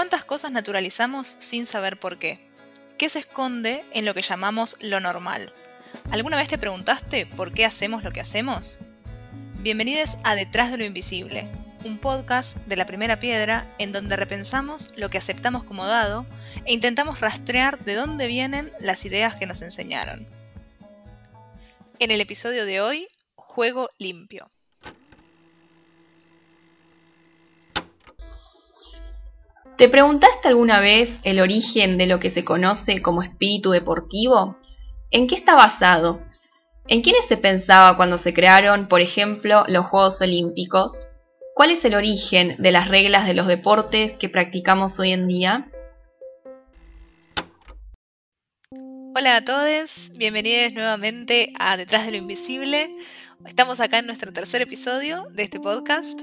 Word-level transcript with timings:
¿Cuántas 0.00 0.24
cosas 0.24 0.50
naturalizamos 0.50 1.26
sin 1.26 1.66
saber 1.66 1.98
por 1.98 2.18
qué? 2.18 2.40
¿Qué 2.96 3.10
se 3.10 3.18
esconde 3.18 3.84
en 3.92 4.06
lo 4.06 4.14
que 4.14 4.22
llamamos 4.22 4.78
lo 4.80 4.98
normal? 4.98 5.52
¿Alguna 6.10 6.38
vez 6.38 6.48
te 6.48 6.56
preguntaste 6.56 7.26
por 7.26 7.52
qué 7.52 7.66
hacemos 7.66 8.02
lo 8.02 8.10
que 8.10 8.22
hacemos? 8.22 8.78
Bienvenidos 9.58 10.16
a 10.24 10.34
Detrás 10.34 10.70
de 10.70 10.78
lo 10.78 10.86
Invisible, 10.86 11.46
un 11.84 11.98
podcast 11.98 12.56
de 12.66 12.76
la 12.76 12.86
primera 12.86 13.20
piedra 13.20 13.70
en 13.78 13.92
donde 13.92 14.16
repensamos 14.16 14.94
lo 14.96 15.10
que 15.10 15.18
aceptamos 15.18 15.64
como 15.64 15.86
dado 15.86 16.24
e 16.64 16.72
intentamos 16.72 17.20
rastrear 17.20 17.78
de 17.84 17.92
dónde 17.92 18.26
vienen 18.26 18.72
las 18.80 19.04
ideas 19.04 19.34
que 19.34 19.44
nos 19.44 19.60
enseñaron. 19.60 20.26
En 21.98 22.10
el 22.10 22.22
episodio 22.22 22.64
de 22.64 22.80
hoy, 22.80 23.06
Juego 23.34 23.90
Limpio. 23.98 24.48
¿Te 29.76 29.88
preguntaste 29.88 30.48
alguna 30.48 30.80
vez 30.80 31.08
el 31.22 31.40
origen 31.40 31.96
de 31.96 32.06
lo 32.06 32.20
que 32.20 32.30
se 32.30 32.44
conoce 32.44 33.00
como 33.00 33.22
espíritu 33.22 33.70
deportivo? 33.70 34.56
¿En 35.10 35.26
qué 35.26 35.36
está 35.36 35.54
basado? 35.54 36.20
¿En 36.86 37.02
quiénes 37.02 37.26
se 37.28 37.36
pensaba 37.36 37.96
cuando 37.96 38.18
se 38.18 38.34
crearon, 38.34 38.88
por 38.88 39.00
ejemplo, 39.00 39.64
los 39.68 39.86
Juegos 39.86 40.20
Olímpicos? 40.20 40.92
¿Cuál 41.54 41.70
es 41.70 41.84
el 41.84 41.94
origen 41.94 42.56
de 42.58 42.70
las 42.72 42.88
reglas 42.88 43.26
de 43.26 43.34
los 43.34 43.46
deportes 43.46 44.16
que 44.18 44.28
practicamos 44.28 44.98
hoy 44.98 45.12
en 45.12 45.28
día? 45.28 45.70
Hola 49.16 49.36
a 49.36 49.44
todos, 49.44 50.12
bienvenidos 50.16 50.72
nuevamente 50.72 51.52
a 51.58 51.76
Detrás 51.76 52.06
de 52.06 52.12
lo 52.12 52.18
Invisible. 52.18 52.92
Estamos 53.46 53.80
acá 53.80 53.98
en 53.98 54.06
nuestro 54.06 54.32
tercer 54.32 54.60
episodio 54.60 55.26
de 55.32 55.44
este 55.44 55.60
podcast 55.60 56.20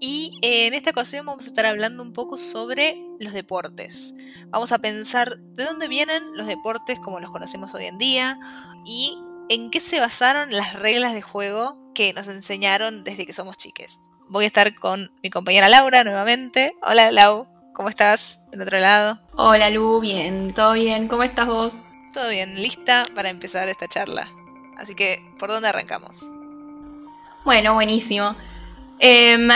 y 0.00 0.38
eh, 0.42 0.66
en 0.66 0.74
esta 0.74 0.90
ocasión 0.90 1.24
vamos 1.24 1.46
a 1.46 1.48
estar 1.48 1.64
hablando 1.64 2.02
un 2.02 2.12
poco 2.12 2.36
sobre 2.36 2.96
los 3.18 3.32
deportes. 3.32 4.14
Vamos 4.48 4.70
a 4.72 4.78
pensar 4.78 5.38
de 5.38 5.64
dónde 5.64 5.88
vienen 5.88 6.22
los 6.36 6.46
deportes 6.46 6.98
como 6.98 7.20
los 7.20 7.30
conocemos 7.30 7.72
hoy 7.74 7.86
en 7.86 7.96
día 7.96 8.38
y 8.84 9.16
en 9.48 9.70
qué 9.70 9.80
se 9.80 9.98
basaron 9.98 10.50
las 10.50 10.74
reglas 10.74 11.14
de 11.14 11.22
juego 11.22 11.78
que 11.94 12.12
nos 12.12 12.28
enseñaron 12.28 13.02
desde 13.02 13.24
que 13.24 13.32
somos 13.32 13.56
chiques. 13.56 13.98
Voy 14.28 14.44
a 14.44 14.48
estar 14.48 14.74
con 14.74 15.10
mi 15.22 15.30
compañera 15.30 15.70
Laura 15.70 16.04
nuevamente. 16.04 16.70
Hola 16.82 17.10
Lau, 17.10 17.46
¿cómo 17.72 17.88
estás 17.88 18.42
del 18.50 18.60
otro 18.60 18.78
lado? 18.78 19.18
Hola 19.32 19.70
Lu, 19.70 20.00
bien, 20.00 20.52
todo 20.52 20.74
bien, 20.74 21.08
¿cómo 21.08 21.22
estás 21.22 21.48
vos? 21.48 21.72
Todo 22.12 22.28
bien, 22.28 22.60
lista 22.60 23.04
para 23.14 23.30
empezar 23.30 23.70
esta 23.70 23.88
charla. 23.88 24.28
Así 24.76 24.94
que, 24.94 25.18
¿por 25.38 25.48
dónde 25.48 25.68
arrancamos? 25.68 26.30
Bueno, 27.44 27.74
buenísimo. 27.74 28.34
Em, 28.98 29.48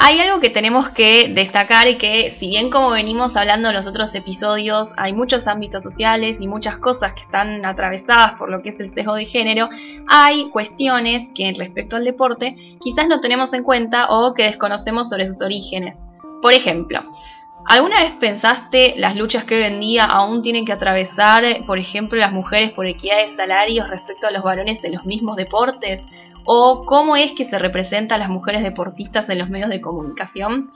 hay 0.00 0.20
algo 0.20 0.40
que 0.40 0.50
tenemos 0.50 0.90
que 0.90 1.28
destacar 1.34 1.88
y 1.88 1.98
que 1.98 2.36
si 2.38 2.48
bien 2.48 2.70
como 2.70 2.90
venimos 2.90 3.36
hablando 3.36 3.68
en 3.68 3.74
los 3.74 3.86
otros 3.86 4.14
episodios, 4.14 4.88
hay 4.96 5.12
muchos 5.12 5.46
ámbitos 5.46 5.82
sociales 5.82 6.36
y 6.40 6.46
muchas 6.46 6.78
cosas 6.78 7.14
que 7.14 7.22
están 7.22 7.64
atravesadas 7.64 8.32
por 8.38 8.48
lo 8.48 8.62
que 8.62 8.70
es 8.70 8.80
el 8.80 8.94
sesgo 8.94 9.14
de 9.14 9.26
género, 9.26 9.68
hay 10.08 10.50
cuestiones 10.50 11.28
que 11.34 11.52
respecto 11.58 11.96
al 11.96 12.04
deporte 12.04 12.78
quizás 12.80 13.08
no 13.08 13.20
tenemos 13.20 13.52
en 13.52 13.64
cuenta 13.64 14.06
o 14.08 14.34
que 14.34 14.44
desconocemos 14.44 15.08
sobre 15.08 15.26
sus 15.26 15.40
orígenes. 15.42 15.96
Por 16.40 16.54
ejemplo, 16.54 17.02
¿Alguna 17.70 18.00
vez 18.02 18.12
pensaste 18.18 18.94
las 18.96 19.14
luchas 19.14 19.44
que 19.44 19.56
hoy 19.56 19.64
en 19.64 19.80
día 19.80 20.04
aún 20.04 20.40
tienen 20.40 20.64
que 20.64 20.72
atravesar, 20.72 21.44
por 21.66 21.78
ejemplo, 21.78 22.18
las 22.18 22.32
mujeres 22.32 22.72
por 22.72 22.86
equidad 22.86 23.18
de 23.18 23.36
salarios 23.36 23.90
respecto 23.90 24.26
a 24.26 24.30
los 24.30 24.42
varones 24.42 24.80
de 24.80 24.88
los 24.88 25.04
mismos 25.04 25.36
deportes? 25.36 26.00
O 26.50 26.86
cómo 26.86 27.14
es 27.14 27.32
que 27.32 27.44
se 27.44 27.58
representa 27.58 28.14
a 28.14 28.18
las 28.18 28.30
mujeres 28.30 28.62
deportistas 28.62 29.28
en 29.28 29.38
los 29.38 29.50
medios 29.50 29.68
de 29.68 29.82
comunicación. 29.82 30.70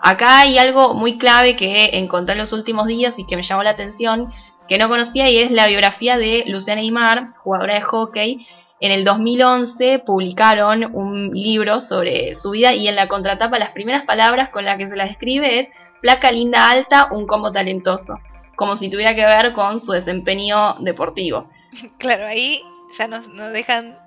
Acá 0.00 0.40
hay 0.40 0.56
algo 0.56 0.94
muy 0.94 1.18
clave 1.18 1.54
que 1.54 1.90
encontré 1.98 2.32
en 2.32 2.38
los 2.38 2.54
últimos 2.54 2.86
días 2.86 3.12
y 3.18 3.26
que 3.26 3.36
me 3.36 3.42
llamó 3.42 3.62
la 3.62 3.70
atención, 3.70 4.32
que 4.70 4.78
no 4.78 4.88
conocía 4.88 5.30
y 5.30 5.36
es 5.36 5.50
la 5.50 5.66
biografía 5.66 6.16
de 6.16 6.44
Luciana 6.46 6.80
Aymar, 6.80 7.34
jugadora 7.36 7.74
de 7.74 7.82
hockey. 7.82 8.46
En 8.80 8.90
el 8.90 9.04
2011 9.04 9.98
publicaron 9.98 10.96
un 10.96 11.30
libro 11.34 11.82
sobre 11.82 12.34
su 12.34 12.52
vida 12.52 12.72
y 12.72 12.88
en 12.88 12.96
la 12.96 13.08
contratapa 13.08 13.58
las 13.58 13.72
primeras 13.72 14.06
palabras 14.06 14.48
con 14.48 14.64
las 14.64 14.78
que 14.78 14.88
se 14.88 14.96
la 14.96 15.04
describe 15.04 15.60
es 15.60 15.68
placa 16.00 16.32
linda 16.32 16.70
alta, 16.70 17.08
un 17.10 17.26
combo 17.26 17.52
talentoso, 17.52 18.18
como 18.56 18.78
si 18.78 18.88
tuviera 18.88 19.14
que 19.14 19.26
ver 19.26 19.52
con 19.52 19.78
su 19.82 19.92
desempeño 19.92 20.76
deportivo. 20.80 21.50
Claro, 21.98 22.24
ahí 22.24 22.62
ya 22.98 23.08
nos, 23.08 23.28
nos 23.28 23.52
dejan 23.52 23.98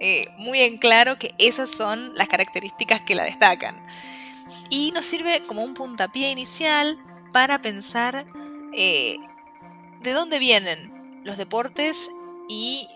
eh, 0.00 0.26
muy 0.38 0.60
en 0.60 0.78
claro 0.78 1.18
que 1.18 1.34
esas 1.38 1.70
son 1.70 2.14
las 2.14 2.28
características 2.28 3.00
que 3.02 3.14
la 3.14 3.24
destacan. 3.24 3.74
Y 4.68 4.92
nos 4.92 5.06
sirve 5.06 5.46
como 5.46 5.62
un 5.62 5.74
puntapié 5.74 6.30
inicial 6.30 6.98
para 7.32 7.60
pensar 7.62 8.26
eh, 8.72 9.18
de 10.00 10.12
dónde 10.12 10.38
vienen 10.38 11.22
los 11.24 11.36
deportes 11.36 12.10
y 12.48 12.88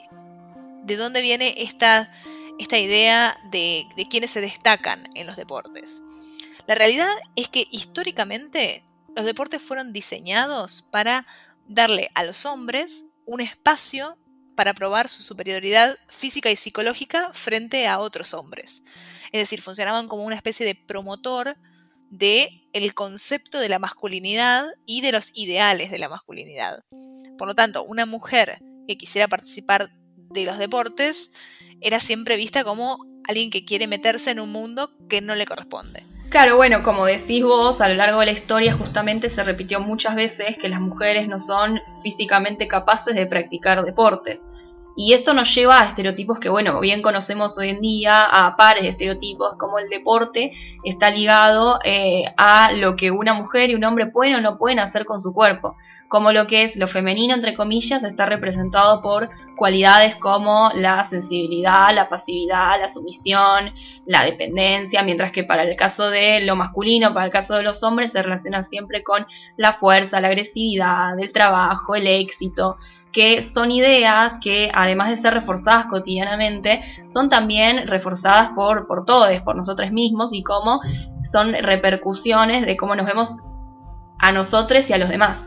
de 0.85 0.97
dónde 0.97 1.23
viene 1.23 1.55
esta, 1.59 2.11
esta 2.59 2.79
idea 2.79 3.37
de, 3.51 3.87
de 3.97 4.07
quiénes 4.07 4.31
se 4.31 4.41
destacan 4.41 5.09
en 5.15 5.27
los 5.27 5.37
deportes. 5.37 6.03
La 6.67 6.75
realidad 6.75 7.11
es 7.37 7.49
que 7.49 7.67
históricamente 7.71 8.85
los 9.17 9.25
deportes 9.25 9.61
fueron 9.63 9.93
diseñados 9.93 10.83
para 10.83 11.27
darle 11.67 12.11
a 12.15 12.25
los 12.25 12.47
hombres 12.47 13.21
un 13.27 13.41
espacio 13.41 14.17
para 14.61 14.75
probar 14.75 15.09
su 15.09 15.23
superioridad 15.23 15.97
física 16.09 16.51
y 16.51 16.57
psicológica 16.57 17.31
frente 17.33 17.89
a 17.89 17.99
otros 17.99 18.35
hombres. 18.35 18.85
Es 19.33 19.41
decir, 19.41 19.63
funcionaban 19.63 20.07
como 20.07 20.25
una 20.25 20.37
especie 20.37 20.67
de 20.67 20.75
promotor 20.75 21.57
de 22.11 22.69
el 22.75 22.93
concepto 22.93 23.59
de 23.59 23.71
la 23.71 23.79
masculinidad 23.79 24.67
y 24.85 25.01
de 25.01 25.13
los 25.13 25.33
ideales 25.35 25.91
de 25.91 25.99
la 25.99 26.11
masculinidad. 26.11 26.81
Por 27.39 27.49
lo 27.49 27.55
tanto, 27.55 27.85
una 27.85 28.05
mujer 28.05 28.59
que 28.87 28.99
quisiera 28.99 29.29
participar 29.29 29.89
de 30.15 30.45
los 30.45 30.59
deportes 30.59 31.33
era 31.81 31.99
siempre 31.99 32.37
vista 32.37 32.63
como 32.63 32.99
alguien 33.27 33.51
que 33.51 33.65
quiere 33.65 33.87
meterse 33.87 34.31
en 34.31 34.41
un 34.41 34.53
mundo 34.53 34.91
que 35.09 35.23
no 35.23 35.37
le 35.37 35.47
corresponde. 35.47 36.05
Claro, 36.31 36.57
bueno, 36.57 36.85
como 36.85 37.07
decís 37.07 37.43
vos, 37.43 37.81
a 37.81 37.89
lo 37.89 37.95
largo 37.95 38.21
de 38.21 38.27
la 38.27 38.33
historia 38.33 38.75
justamente 38.75 39.31
se 39.31 39.43
repitió 39.43 39.81
muchas 39.81 40.15
veces 40.15 40.59
que 40.61 40.69
las 40.69 40.81
mujeres 40.81 41.27
no 41.27 41.41
son 41.41 41.81
físicamente 42.05 42.69
capaces 42.69 43.17
de 43.17 43.27
practicar 43.27 43.85
deportes. 43.85 44.39
Y 44.97 45.15
esto 45.15 45.35
nos 45.35 45.55
lleva 45.55 45.81
a 45.81 45.89
estereotipos 45.89 46.39
que, 46.39 46.49
bueno, 46.49 46.79
bien 46.81 47.01
conocemos 47.01 47.57
hoy 47.57 47.71
en 47.71 47.81
día, 47.81 48.21
a 48.21 48.57
pares 48.57 48.83
de 48.83 48.91
estereotipos, 48.91 49.57
como 49.57 49.79
el 49.79 49.89
deporte 49.89 50.53
está 50.85 51.11
ligado 51.11 51.79
eh, 51.85 52.25
a 52.37 52.73
lo 52.73 52.97
que 52.97 53.11
una 53.11 53.35
mujer 53.35 53.71
y 53.71 53.75
un 53.75 53.85
hombre 53.85 54.07
pueden 54.07 54.35
o 54.35 54.41
no 54.41 54.59
pueden 54.59 54.79
hacer 54.79 55.07
con 55.07 55.21
su 55.21 55.33
cuerpo, 55.33 55.77
como 56.09 56.33
lo 56.33 56.49
que 56.49 56.65
es 56.65 56.77
lo 56.77 56.89
femenino, 56.89 57.35
entre 57.35 57.55
comillas, 57.55 58.03
está 58.03 58.27
representado 58.27 59.01
por 59.01 59.31
cualidades 59.57 60.17
como 60.17 60.71
la 60.75 61.09
sensibilidad, 61.09 61.95
la 61.95 62.09
pasividad, 62.09 62.81
la 62.81 62.93
sumisión, 62.93 63.73
la 64.07 64.25
dependencia, 64.25 65.05
mientras 65.05 65.31
que 65.31 65.45
para 65.45 65.63
el 65.63 65.77
caso 65.77 66.11
de 66.11 66.41
lo 66.41 66.57
masculino, 66.57 67.15
para 67.15 67.27
el 67.27 67.33
caso 67.33 67.55
de 67.55 67.63
los 67.63 67.83
hombres, 67.85 68.11
se 68.11 68.23
relaciona 68.23 68.65
siempre 68.65 69.05
con 69.05 69.25
la 69.57 69.75
fuerza, 69.75 70.21
la 70.21 70.29
agresividad, 70.29 71.19
el 71.19 71.33
trabajo, 71.33 71.95
el 71.95 72.09
éxito, 72.09 72.77
que 73.13 73.51
son 73.53 73.71
ideas 73.71 74.35
que 74.43 74.71
además 74.75 75.11
de 75.11 75.21
ser 75.23 75.35
reforzadas 75.35 75.87
cotidianamente, 75.87 76.83
son 77.13 77.29
también 77.29 77.87
reforzadas 77.87 78.51
por, 78.55 78.87
por 78.87 79.05
todos, 79.05 79.31
por 79.43 79.57
nosotros 79.57 79.91
mismos 79.91 80.31
y 80.33 80.43
cómo 80.43 80.81
son 81.33 81.53
repercusiones 81.53 82.67
de 82.67 82.77
cómo 82.77 82.95
nos 82.95 83.07
vemos 83.07 83.31
a 84.19 84.33
nosotros 84.33 84.85
y 84.89 84.93
a 84.93 84.99
los 84.99 85.09
demás. 85.09 85.41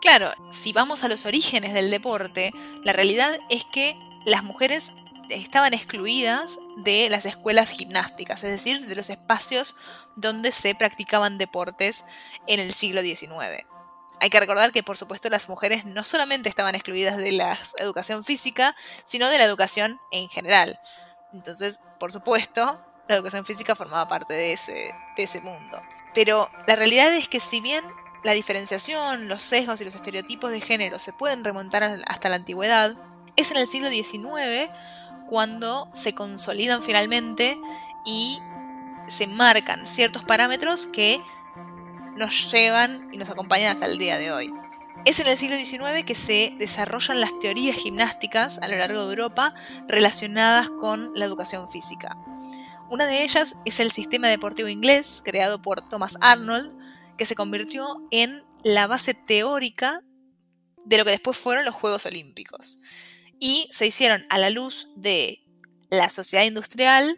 Claro, 0.00 0.30
si 0.50 0.72
vamos 0.72 1.04
a 1.04 1.08
los 1.08 1.26
orígenes 1.26 1.74
del 1.74 1.90
deporte, 1.90 2.52
la 2.84 2.92
realidad 2.92 3.38
es 3.50 3.64
que 3.64 3.96
las 4.24 4.42
mujeres 4.42 4.94
estaban 5.28 5.74
excluidas 5.74 6.58
de 6.78 7.08
las 7.10 7.26
escuelas 7.26 7.70
gimnásticas, 7.70 8.42
es 8.42 8.50
decir, 8.50 8.86
de 8.86 8.96
los 8.96 9.10
espacios 9.10 9.76
donde 10.16 10.52
se 10.52 10.74
practicaban 10.74 11.38
deportes 11.38 12.04
en 12.46 12.60
el 12.60 12.72
siglo 12.72 13.02
XIX. 13.02 13.66
Hay 14.20 14.30
que 14.30 14.38
recordar 14.38 14.72
que, 14.72 14.82
por 14.82 14.96
supuesto, 14.96 15.30
las 15.30 15.48
mujeres 15.48 15.84
no 15.84 16.04
solamente 16.04 16.48
estaban 16.48 16.74
excluidas 16.74 17.16
de 17.16 17.32
la 17.32 17.58
educación 17.78 18.22
física, 18.22 18.76
sino 19.04 19.28
de 19.28 19.38
la 19.38 19.44
educación 19.44 19.98
en 20.10 20.28
general. 20.28 20.78
Entonces, 21.32 21.80
por 21.98 22.12
supuesto, 22.12 22.84
la 23.08 23.16
educación 23.16 23.44
física 23.44 23.74
formaba 23.74 24.08
parte 24.08 24.34
de 24.34 24.52
ese, 24.52 24.94
de 25.16 25.22
ese 25.22 25.40
mundo. 25.40 25.80
Pero 26.14 26.48
la 26.66 26.76
realidad 26.76 27.14
es 27.14 27.28
que 27.28 27.40
si 27.40 27.60
bien 27.60 27.84
la 28.22 28.32
diferenciación, 28.32 29.28
los 29.28 29.42
sesgos 29.42 29.80
y 29.80 29.84
los 29.84 29.94
estereotipos 29.94 30.50
de 30.50 30.60
género 30.60 30.98
se 30.98 31.12
pueden 31.12 31.42
remontar 31.42 31.82
hasta 31.82 32.28
la 32.28 32.36
antigüedad, 32.36 32.94
es 33.36 33.50
en 33.50 33.56
el 33.56 33.66
siglo 33.66 33.88
XIX 33.88 34.70
cuando 35.28 35.88
se 35.94 36.14
consolidan 36.14 36.82
finalmente 36.82 37.56
y 38.04 38.38
se 39.08 39.26
marcan 39.26 39.86
ciertos 39.86 40.24
parámetros 40.24 40.86
que 40.86 41.20
nos 42.16 42.50
llevan 42.52 43.08
y 43.12 43.18
nos 43.18 43.30
acompañan 43.30 43.74
hasta 43.74 43.86
el 43.86 43.98
día 43.98 44.18
de 44.18 44.32
hoy. 44.32 44.52
Es 45.04 45.18
en 45.18 45.28
el 45.28 45.38
siglo 45.38 45.56
XIX 45.56 46.04
que 46.04 46.14
se 46.14 46.54
desarrollan 46.58 47.20
las 47.20 47.38
teorías 47.38 47.76
gimnásticas 47.76 48.58
a 48.58 48.68
lo 48.68 48.76
largo 48.76 49.00
de 49.00 49.10
Europa 49.10 49.54
relacionadas 49.88 50.68
con 50.68 51.12
la 51.14 51.24
educación 51.24 51.66
física. 51.68 52.16
Una 52.90 53.06
de 53.06 53.22
ellas 53.22 53.56
es 53.64 53.80
el 53.80 53.90
sistema 53.90 54.28
deportivo 54.28 54.68
inglés, 54.68 55.22
creado 55.24 55.62
por 55.62 55.88
Thomas 55.88 56.18
Arnold, 56.20 56.76
que 57.16 57.24
se 57.24 57.34
convirtió 57.34 57.86
en 58.10 58.44
la 58.62 58.86
base 58.88 59.14
teórica 59.14 60.02
de 60.84 60.98
lo 60.98 61.04
que 61.04 61.12
después 61.12 61.36
fueron 61.36 61.64
los 61.64 61.74
Juegos 61.74 62.04
Olímpicos. 62.04 62.78
Y 63.38 63.68
se 63.70 63.86
hicieron 63.86 64.26
a 64.28 64.38
la 64.38 64.50
luz 64.50 64.88
de 64.96 65.42
la 65.88 66.10
sociedad 66.10 66.44
industrial, 66.44 67.16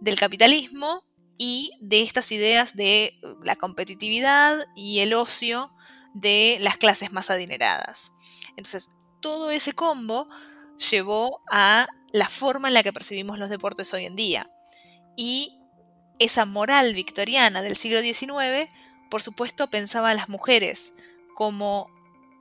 del 0.00 0.18
capitalismo 0.18 1.04
y 1.38 1.72
de 1.80 2.02
estas 2.02 2.32
ideas 2.32 2.74
de 2.76 3.18
la 3.42 3.56
competitividad 3.56 4.66
y 4.74 4.98
el 4.98 5.14
ocio 5.14 5.72
de 6.14 6.58
las 6.60 6.76
clases 6.76 7.12
más 7.12 7.30
adineradas. 7.30 8.12
Entonces, 8.56 8.90
todo 9.20 9.50
ese 9.50 9.72
combo 9.72 10.28
llevó 10.90 11.40
a 11.50 11.86
la 12.12 12.28
forma 12.28 12.68
en 12.68 12.74
la 12.74 12.82
que 12.82 12.92
percibimos 12.92 13.38
los 13.38 13.50
deportes 13.50 13.92
hoy 13.94 14.04
en 14.04 14.16
día. 14.16 14.46
Y 15.16 15.54
esa 16.18 16.44
moral 16.44 16.94
victoriana 16.94 17.62
del 17.62 17.76
siglo 17.76 18.00
XIX, 18.00 18.68
por 19.10 19.22
supuesto, 19.22 19.70
pensaba 19.70 20.10
a 20.10 20.14
las 20.14 20.28
mujeres 20.28 20.94
como 21.34 21.88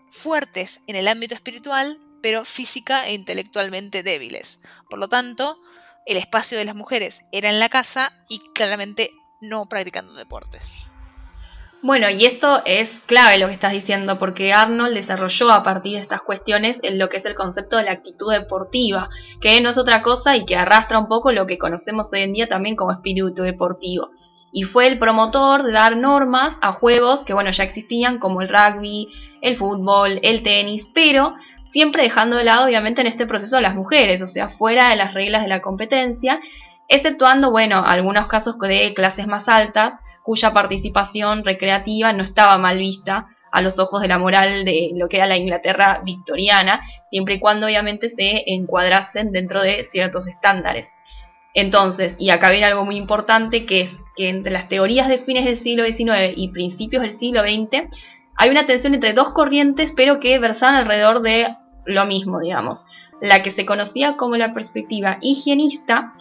fuertes 0.10 0.82
en 0.88 0.96
el 0.96 1.08
ámbito 1.08 1.36
espiritual, 1.36 2.00
pero 2.22 2.46
física 2.46 3.06
e 3.08 3.14
intelectualmente 3.14 4.02
débiles. 4.02 4.62
Por 4.90 5.00
lo 5.00 5.08
tanto, 5.08 5.60
el 6.08 6.18
espacio 6.18 6.58
de 6.58 6.66
las 6.66 6.76
mujeres 6.76 7.28
era 7.32 7.50
en 7.50 7.60
la 7.60 7.70
casa 7.70 8.14
y 8.30 8.40
claramente 8.56 9.12
no 9.42 9.68
practicando 9.68 10.14
deportes. 10.14 10.88
Bueno, 11.84 12.10
y 12.10 12.26
esto 12.26 12.62
es 12.66 12.90
clave 13.06 13.38
lo 13.38 13.48
que 13.48 13.54
estás 13.54 13.72
diciendo, 13.72 14.18
porque 14.18 14.52
Arnold 14.52 14.96
desarrolló 14.96 15.52
a 15.52 15.62
partir 15.62 15.94
de 15.94 16.02
estas 16.02 16.22
cuestiones 16.22 16.78
en 16.82 16.98
lo 16.98 17.08
que 17.08 17.18
es 17.18 17.26
el 17.26 17.36
concepto 17.36 17.78
de 17.78 17.84
la 17.84 17.92
actitud 17.92 18.32
deportiva, 18.32 19.10
que 19.42 19.62
no 19.62 19.70
es 19.70 19.78
otra 19.78 20.02
cosa 20.02 20.36
y 20.36 20.46
que 20.46 20.56
arrastra 20.56 20.98
un 20.98 21.08
poco 21.08 21.32
lo 21.32 21.46
que 21.46 21.60
conocemos 21.60 22.08
hoy 22.12 22.22
en 22.22 22.34
día 22.34 22.48
también 22.48 22.76
como 22.76 22.92
espíritu 22.92 23.44
deportivo. 23.44 24.10
Y 24.52 24.64
fue 24.64 24.88
el 24.88 24.98
promotor 24.98 25.64
de 25.64 25.72
dar 25.72 25.98
normas 25.98 26.58
a 26.62 26.74
juegos 26.74 27.24
que, 27.26 27.34
bueno, 27.34 27.52
ya 27.52 27.66
existían, 27.66 28.18
como 28.18 28.42
el 28.42 28.50
rugby, 28.50 29.10
el 29.42 29.56
fútbol, 29.58 30.20
el 30.24 30.42
tenis, 30.42 30.88
pero 30.96 31.36
siempre 31.78 32.02
dejando 32.02 32.38
de 32.38 32.44
lado, 32.44 32.66
obviamente, 32.66 33.02
en 33.02 33.08
este 33.08 33.28
proceso 33.28 33.56
a 33.56 33.62
las 33.62 33.76
mujeres, 33.76 34.20
o 34.24 34.26
sea, 34.26 34.50
fuera 34.50 34.90
de 34.90 34.96
las 34.96 35.14
reglas 35.14 35.44
de 35.44 35.48
la 35.48 35.62
competencia, 35.62 36.40
exceptuando, 36.88 37.52
bueno, 37.52 37.84
algunos 37.86 38.26
casos 38.26 38.58
de 38.58 38.96
clases 38.96 39.28
más 39.28 39.48
altas, 39.48 39.94
cuya 40.24 40.54
participación 40.54 41.46
recreativa 41.46 42.14
no 42.14 42.24
estaba 42.24 42.58
mal 42.58 42.80
vista 42.80 43.28
a 43.52 43.62
los 43.62 43.78
ojos 43.78 44.02
de 44.02 44.08
la 44.08 44.18
moral 44.18 44.66
de 44.66 44.90
lo 44.96 45.08
que 45.08 45.18
era 45.18 45.28
la 45.28 45.38
Inglaterra 45.38 46.02
victoriana, 46.04 46.82
siempre 47.12 47.36
y 47.36 47.40
cuando 47.40 47.68
obviamente 47.68 48.10
se 48.10 48.52
encuadrasen 48.52 49.32
dentro 49.32 49.62
de 49.62 49.86
ciertos 49.92 50.26
estándares. 50.26 50.92
Entonces, 51.54 52.16
y 52.18 52.32
acá 52.32 52.50
viene 52.50 52.66
algo 52.66 52.86
muy 52.86 52.96
importante, 52.96 53.68
que 53.68 53.82
es 53.82 53.90
que 54.16 54.30
entre 54.30 54.52
las 54.52 54.68
teorías 54.68 55.10
de 55.10 55.20
fines 55.20 55.46
del 55.46 55.62
siglo 55.62 55.86
XIX 55.86 56.34
y 56.36 56.48
principios 56.48 57.04
del 57.04 57.20
siglo 57.20 57.44
XX, 57.44 57.88
hay 58.36 58.50
una 58.50 58.66
tensión 58.66 58.96
entre 58.96 59.14
dos 59.14 59.30
corrientes, 59.30 59.94
pero 59.96 60.20
que 60.20 60.40
versaban 60.40 60.74
alrededor 60.74 61.22
de 61.22 61.48
lo 61.88 62.06
mismo, 62.06 62.40
digamos. 62.40 62.86
La 63.22 63.42
que 63.42 63.52
se 63.52 63.66
conocía 63.66 64.16
como 64.16 64.36
la 64.38 64.54
perspectiva 64.54 65.18
higienista, 65.22 66.14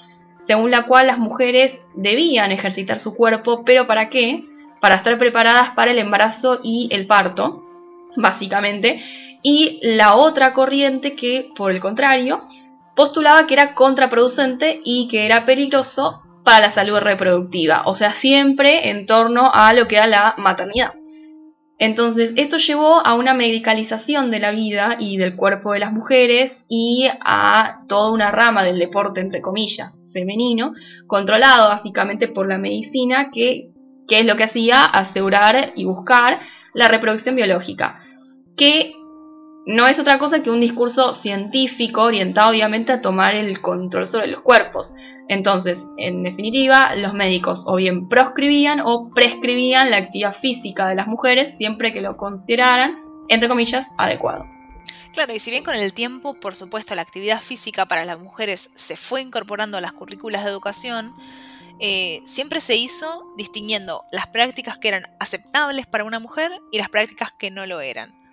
según 0.47 0.71
la 0.71 0.85
cual 0.85 1.09
las 1.09 1.19
mujeres 1.19 1.79
debían 1.95 2.53
ejercitar 2.53 3.01
su 3.01 3.15
cuerpo, 3.15 3.65
pero 3.65 3.87
¿para 3.87 4.09
qué? 4.09 4.45
Para 4.81 4.97
estar 4.97 5.19
preparadas 5.19 5.71
para 5.75 5.91
el 5.91 5.99
embarazo 5.99 6.61
y 6.63 6.89
el 6.91 7.07
parto, 7.07 7.65
básicamente. 8.17 9.03
Y 9.43 9.79
la 9.83 10.17
otra 10.17 10.53
corriente 10.55 11.15
que, 11.15 11.51
por 11.57 11.71
el 11.71 11.81
contrario, 11.81 12.41
postulaba 12.95 13.47
que 13.47 13.55
era 13.55 13.75
contraproducente 13.75 14.81
y 14.85 15.09
que 15.09 15.27
era 15.27 15.45
peligroso 15.45 16.23
para 16.45 16.69
la 16.69 16.75
salud 16.75 16.99
reproductiva, 16.99 17.83
o 17.87 17.97
sea, 17.97 18.15
siempre 18.21 18.89
en 18.89 19.07
torno 19.07 19.51
a 19.53 19.73
lo 19.73 19.89
que 19.89 19.97
era 19.97 20.07
la 20.07 20.35
maternidad. 20.39 20.95
Entonces, 21.79 22.33
esto 22.37 22.57
llevó 22.57 23.07
a 23.07 23.15
una 23.15 23.35
medicalización 23.35 24.31
de 24.31 24.39
la 24.39 24.51
vida 24.51 24.97
y 24.99 25.19
del 25.19 25.37
cuerpo 25.37 25.73
de 25.73 25.81
las 25.81 25.93
mujeres 25.93 26.53
y 26.69 27.07
a 27.21 27.81
toda 27.87 28.11
una 28.13 28.31
rama 28.31 28.65
del 28.65 28.79
deporte, 28.79 29.21
entre 29.21 29.43
comillas, 29.43 29.99
femenino, 30.13 30.73
controlado 31.07 31.69
básicamente 31.69 32.29
por 32.29 32.49
la 32.49 32.57
medicina, 32.57 33.31
que, 33.31 33.69
es 34.09 34.25
lo 34.25 34.37
que 34.37 34.45
hacía 34.45 34.85
asegurar 34.85 35.73
y 35.77 35.85
buscar 35.85 36.41
la 36.73 36.89
reproducción 36.89 37.37
biológica, 37.37 38.01
que 38.57 38.95
no 39.67 39.87
es 39.87 39.99
otra 39.99 40.19
cosa 40.19 40.43
que 40.43 40.51
un 40.51 40.61
discurso 40.61 41.13
científico 41.15 42.03
orientado 42.03 42.51
obviamente 42.51 42.93
a 42.93 43.03
tomar 43.03 43.35
el 43.35 43.61
control 43.61 44.07
sobre 44.07 44.29
los 44.29 44.41
cuerpos. 44.41 44.95
Entonces, 45.29 45.79
en 45.97 46.23
definitiva, 46.23 46.95
los 46.95 47.13
médicos 47.13 47.63
o 47.67 47.77
bien 47.77 48.09
proscribían 48.09 48.81
o 48.81 49.11
prescribían 49.15 49.91
la 49.91 49.99
actividad 49.99 50.37
física 50.41 50.89
de 50.89 50.95
las 50.95 51.09
mujeres 51.09 51.57
siempre 51.59 51.93
que 51.93 52.01
lo 52.01 52.17
consideraran, 52.17 52.99
entre 53.29 53.49
comillas, 53.49 53.87
adecuado. 53.99 54.47
Claro, 55.13 55.33
y 55.33 55.41
si 55.41 55.51
bien 55.51 55.65
con 55.65 55.75
el 55.75 55.95
tiempo, 55.95 56.35
por 56.35 56.55
supuesto, 56.55 56.95
la 56.95 57.03
actividad 57.03 57.41
física 57.41 57.87
para 57.87 58.05
las 58.05 58.21
mujeres 58.21 58.71
se 58.75 58.97
fue 58.97 59.23
incorporando 59.23 59.79
a 59.79 59.81
las 59.81 59.93
currículas 59.93 60.45
de 60.45 60.51
educación, 60.51 61.15
eh, 61.81 62.21
siempre 62.25 62.61
se 62.61 62.77
hizo 62.77 63.25
distinguiendo 63.37 64.03
las 64.13 64.27
prácticas 64.29 64.79
que 64.79 64.89
eran 64.89 65.05
aceptables 65.19 65.87
para 65.87 66.05
una 66.05 66.21
mujer 66.21 66.53
y 66.71 66.79
las 66.79 66.89
prácticas 66.89 67.33
que 67.33 67.51
no 67.51 67.67
lo 67.67 67.81
eran. 67.81 68.26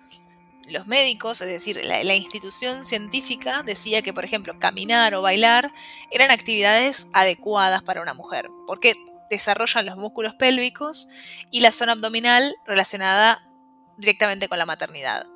Los 0.68 0.86
médicos, 0.86 1.40
es 1.40 1.48
decir, 1.48 1.80
la, 1.84 2.14
institución 2.14 2.84
científica 2.84 3.62
decía 3.62 4.02
que, 4.02 4.12
por 4.12 4.24
ejemplo, 4.24 4.58
caminar 4.58 5.14
o 5.14 5.22
bailar 5.22 5.72
eran 6.10 6.30
actividades 6.30 7.08
adecuadas 7.12 7.82
para 7.82 8.00
una 8.00 8.14
mujer, 8.14 8.48
porque 8.66 8.94
desarrollan 9.30 9.86
los 9.86 9.96
músculos 9.96 10.34
pélvicos 10.34 11.08
y 11.50 11.60
la 11.60 11.72
zona 11.72 11.92
abdominal 11.92 12.54
relacionada 12.66 13.40
directamente 13.96 14.48
con 14.48 14.58
la 14.58 14.66
maternidad. 14.66 15.26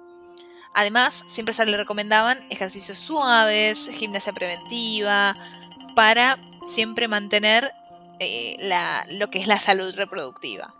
Además, 0.75 1.25
siempre 1.27 1.55
se 1.55 1.67
le 1.67 1.77
recomendaban 1.77 2.47
ejercicios 2.51 2.99
suaves, 2.99 3.91
gimnasia 3.93 4.33
preventiva, 4.33 5.37
para 5.95 6.39
siempre 6.65 7.09
mantener 7.09 7.73
eh, 8.21 8.57
lo 9.11 9.31
que 9.31 9.41
es 9.41 9.47
la 9.47 9.59
salud 9.59 9.95
reproductiva. 9.97 10.75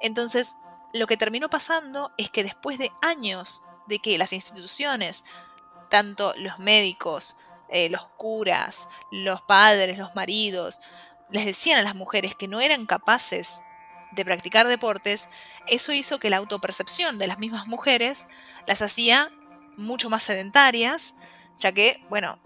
Entonces, 0.00 0.56
lo 0.92 1.06
que 1.06 1.16
terminó 1.16 1.48
pasando 1.48 2.12
es 2.16 2.30
que 2.30 2.42
después 2.42 2.78
de 2.78 2.90
años 3.02 3.62
de 3.86 3.98
que 3.98 4.18
las 4.18 4.32
instituciones, 4.32 5.24
tanto 5.88 6.32
los 6.36 6.58
médicos, 6.58 7.36
eh, 7.68 7.88
los 7.88 8.08
curas, 8.16 8.88
los 9.10 9.40
padres, 9.42 9.98
los 9.98 10.14
maridos, 10.14 10.80
les 11.30 11.46
decían 11.46 11.78
a 11.78 11.82
las 11.82 11.94
mujeres 11.94 12.34
que 12.34 12.48
no 12.48 12.60
eran 12.60 12.86
capaces 12.86 13.60
de 14.12 14.24
practicar 14.24 14.66
deportes, 14.66 15.28
eso 15.66 15.92
hizo 15.92 16.18
que 16.18 16.30
la 16.30 16.38
autopercepción 16.38 17.18
de 17.18 17.28
las 17.28 17.38
mismas 17.38 17.66
mujeres 17.66 18.26
las 18.66 18.82
hacía 18.82 19.30
mucho 19.76 20.10
más 20.10 20.24
sedentarias, 20.24 21.14
ya 21.56 21.72
que, 21.72 22.04
bueno, 22.08 22.38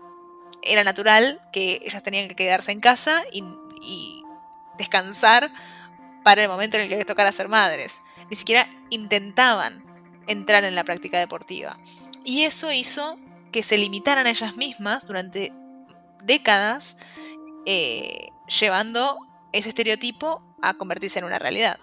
era 0.63 0.85
natural 0.85 1.41
que 1.53 1.81
ellas 1.85 2.03
tenían 2.03 2.29
que 2.29 2.37
quedarse 2.37 2.73
en 2.73 2.81
casa 2.81 3.23
y, 3.33 3.45
descansar 4.77 5.53
para 6.25 6.43
el 6.43 6.49
momento 6.49 6.77
en 6.77 6.83
el 6.83 6.89
que 6.89 6.97
les 6.97 7.07
tocara 7.07 7.31
ser 7.31 7.49
madres. 7.49 8.01
Ni 8.31 8.37
siquiera 8.37 8.69
intentaban 8.91 9.85
entrar 10.27 10.65
en 10.65 10.75
la 10.75 10.85
práctica 10.85 11.19
deportiva. 11.19 11.79
Y 12.25 12.43
eso 12.43 12.73
hizo 12.73 13.19
que 13.53 13.63
se 13.63 13.79
limitaran 13.79 14.27
a 14.27 14.31
ellas 14.31 14.57
mismas 14.57 15.07
durante 15.07 15.53
décadas, 16.25 16.97
eh, 17.67 18.29
llevando 18.61 19.19
ese 19.53 19.69
estereotipo 19.69 20.43
a 20.63 20.75
convertirse 20.75 21.19
en 21.19 21.27
una 21.27 21.39
realidad. 21.39 21.79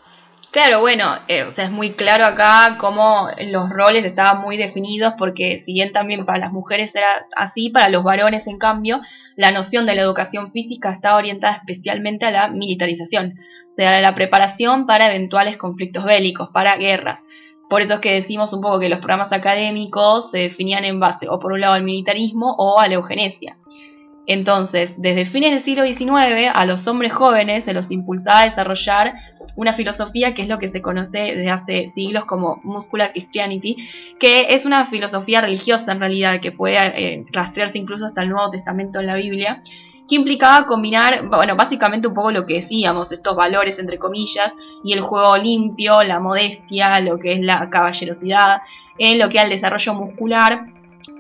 Claro, 0.51 0.81
bueno, 0.81 1.15
eh, 1.29 1.43
o 1.43 1.51
sea, 1.53 1.63
es 1.63 1.72
muy 1.72 1.93
claro 1.93 2.25
acá 2.25 2.75
cómo 2.77 3.29
los 3.39 3.70
roles 3.70 4.03
estaban 4.03 4.41
muy 4.41 4.58
definidos, 4.58 5.13
porque 5.17 5.62
si 5.65 5.72
bien 5.72 5.93
también 5.93 6.25
para 6.25 6.39
las 6.39 6.51
mujeres 6.51 6.93
era 6.93 7.25
así, 7.38 7.70
para 7.70 7.88
los 7.88 8.03
varones, 8.03 8.46
en 8.48 8.58
cambio, 8.58 9.00
la 9.38 9.51
noción 9.51 9.86
de 9.86 9.96
la 9.96 10.01
educación 10.01 10.51
física 10.51 10.91
estaba 10.91 11.15
orientada 11.15 11.55
especialmente 11.55 12.25
a 12.25 12.31
la 12.31 12.50
militarización, 12.50 13.36
o 13.70 13.74
sea, 13.74 13.91
a 13.91 14.01
la 14.01 14.13
preparación 14.13 14.88
para 14.88 15.10
eventuales 15.10 15.55
conflictos 15.55 16.03
bélicos, 16.03 16.50
para 16.50 16.75
guerras. 16.75 17.22
Por 17.70 17.81
eso 17.81 17.93
es 17.93 18.00
que 18.01 18.12
decimos 18.12 18.51
un 18.51 18.60
poco 18.60 18.81
que 18.81 18.89
los 18.89 19.00
programas 19.00 19.31
académicos 19.31 20.31
se 20.31 20.39
definían 20.39 20.84
en 20.84 21.00
base 21.00 21.29
o 21.29 21.39
por 21.39 21.53
un 21.53 21.62
lado 21.62 21.75
al 21.75 21.84
militarismo 21.84 22.53
o 22.58 22.77
a 22.81 22.89
la 22.89 22.96
eugenesia. 22.96 23.55
Entonces, 24.31 24.93
desde 24.95 25.25
fines 25.25 25.51
del 25.51 25.65
siglo 25.65 25.83
XIX, 25.83 26.51
a 26.53 26.65
los 26.65 26.88
hombres 26.88 27.11
jóvenes 27.11 27.65
se 27.65 27.73
los 27.73 27.91
impulsaba 27.91 28.39
a 28.39 28.45
desarrollar 28.45 29.13
una 29.57 29.73
filosofía 29.73 30.33
que 30.33 30.43
es 30.43 30.47
lo 30.47 30.57
que 30.57 30.69
se 30.69 30.81
conoce 30.81 31.17
desde 31.35 31.50
hace 31.50 31.91
siglos 31.93 32.23
como 32.23 32.61
Muscular 32.63 33.11
Christianity, 33.11 33.75
que 34.21 34.45
es 34.51 34.63
una 34.63 34.85
filosofía 34.85 35.41
religiosa 35.41 35.91
en 35.91 36.00
realidad, 36.00 36.39
que 36.39 36.53
puede 36.53 36.77
eh, 36.77 37.25
rastrearse 37.33 37.77
incluso 37.77 38.05
hasta 38.05 38.23
el 38.23 38.29
Nuevo 38.29 38.50
Testamento 38.51 39.01
en 39.01 39.07
la 39.07 39.15
Biblia, 39.15 39.63
que 40.07 40.15
implicaba 40.15 40.65
combinar, 40.65 41.27
bueno, 41.27 41.57
básicamente 41.57 42.07
un 42.07 42.13
poco 42.13 42.31
lo 42.31 42.45
que 42.45 42.61
decíamos, 42.61 43.11
estos 43.11 43.35
valores 43.35 43.79
entre 43.79 43.97
comillas, 43.97 44.53
y 44.85 44.93
el 44.93 45.01
juego 45.01 45.35
limpio, 45.35 46.03
la 46.03 46.21
modestia, 46.21 47.01
lo 47.01 47.19
que 47.19 47.33
es 47.33 47.41
la 47.41 47.69
caballerosidad, 47.69 48.61
en 48.97 49.19
lo 49.19 49.27
que 49.27 49.39
el 49.39 49.50
desarrollo 49.50 49.93
muscular 49.93 50.67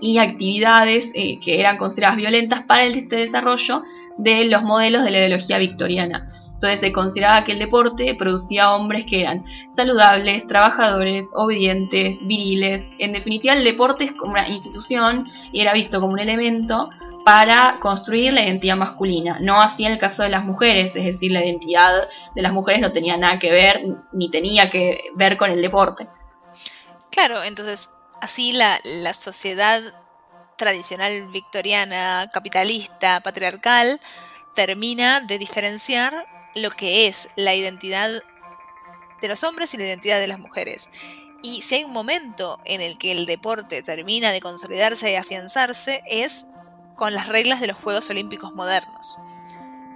y 0.01 0.17
actividades 0.17 1.11
eh, 1.13 1.39
que 1.39 1.59
eran 1.61 1.77
consideradas 1.77 2.17
violentas 2.17 2.63
para 2.63 2.85
el 2.85 2.97
este 2.97 3.17
desarrollo 3.17 3.83
de 4.17 4.45
los 4.45 4.63
modelos 4.63 5.03
de 5.03 5.11
la 5.11 5.19
ideología 5.19 5.57
victoriana. 5.59 6.33
Entonces 6.55 6.79
se 6.79 6.91
consideraba 6.91 7.43
que 7.43 7.53
el 7.53 7.59
deporte 7.59 8.13
producía 8.15 8.73
hombres 8.73 9.05
que 9.05 9.21
eran 9.21 9.45
saludables, 9.75 10.45
trabajadores, 10.45 11.25
obedientes, 11.33 12.17
viriles. 12.21 12.83
En 12.99 13.13
definitiva, 13.13 13.55
el 13.55 13.63
deporte 13.63 14.03
es 14.03 14.11
como 14.11 14.33
una 14.33 14.47
institución 14.47 15.27
y 15.51 15.61
era 15.61 15.73
visto 15.73 15.99
como 15.99 16.13
un 16.13 16.19
elemento 16.19 16.89
para 17.25 17.79
construir 17.79 18.33
la 18.33 18.43
identidad 18.43 18.75
masculina, 18.75 19.37
no 19.39 19.61
así 19.61 19.85
en 19.85 19.93
el 19.93 19.99
caso 19.99 20.23
de 20.23 20.29
las 20.29 20.43
mujeres, 20.43 20.91
es 20.95 21.05
decir, 21.05 21.31
la 21.31 21.45
identidad 21.45 22.07
de 22.35 22.41
las 22.41 22.51
mujeres 22.51 22.81
no 22.81 22.91
tenía 22.91 23.15
nada 23.15 23.37
que 23.37 23.51
ver 23.51 23.81
ni 24.11 24.31
tenía 24.31 24.71
que 24.71 25.01
ver 25.15 25.37
con 25.37 25.51
el 25.51 25.61
deporte. 25.61 26.07
Claro, 27.11 27.43
entonces 27.43 27.89
así 28.21 28.53
la, 28.53 28.79
sociedad 29.13 29.81
tradicional 30.57 31.27
victoriana, 31.31 32.29
capitalista, 32.31 33.19
patriarcal, 33.19 33.99
termina 34.55 35.19
de 35.19 35.37
diferenciar 35.37 36.25
lo 36.55 36.69
que 36.69 37.07
es 37.07 37.29
la 37.35 37.55
identidad 37.55 38.21
de 39.21 39.27
los 39.27 39.43
hombres 39.43 39.73
y 39.73 39.77
la 39.77 39.85
identidad 39.85 40.19
de 40.19 40.27
las 40.27 40.39
mujeres. 40.39 40.89
Y 41.43 41.63
si 41.63 41.75
hay 41.75 41.83
un 41.83 41.91
momento 41.91 42.59
en 42.65 42.81
el 42.81 42.97
que 42.97 43.11
el 43.11 43.25
deporte 43.25 43.81
termina 43.81 44.31
de 44.31 44.41
consolidarse 44.41 45.11
y 45.11 45.15
afianzarse, 45.15 46.03
es 46.07 46.45
con 46.95 47.15
las 47.15 47.27
reglas 47.27 47.59
de 47.59 47.67
los 47.67 47.77
Juegos 47.77 48.09
Olímpicos 48.11 48.53
modernos, 48.53 49.17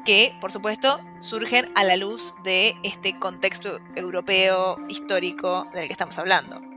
que 0.05 0.35
por 0.41 0.51
supuesto 0.51 0.99
surgen 1.19 1.71
a 1.75 1.83
la 1.83 1.97
luz 1.97 2.33
de 2.43 2.73
este 2.83 3.19
contexto 3.19 3.79
europeo 3.95 4.77
histórico 4.87 5.67
del 5.73 5.85
que 5.85 5.93
estamos 5.93 6.17
hablando. 6.17 6.74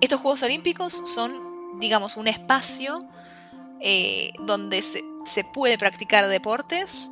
Estos 0.00 0.20
Juegos 0.20 0.42
Olímpicos 0.42 0.94
son, 1.04 1.78
digamos, 1.78 2.16
un 2.16 2.26
espacio 2.26 3.06
eh, 3.80 4.32
donde 4.40 4.82
se, 4.82 5.44
puede 5.52 5.78
practicar 5.78 6.26
deportes 6.28 7.10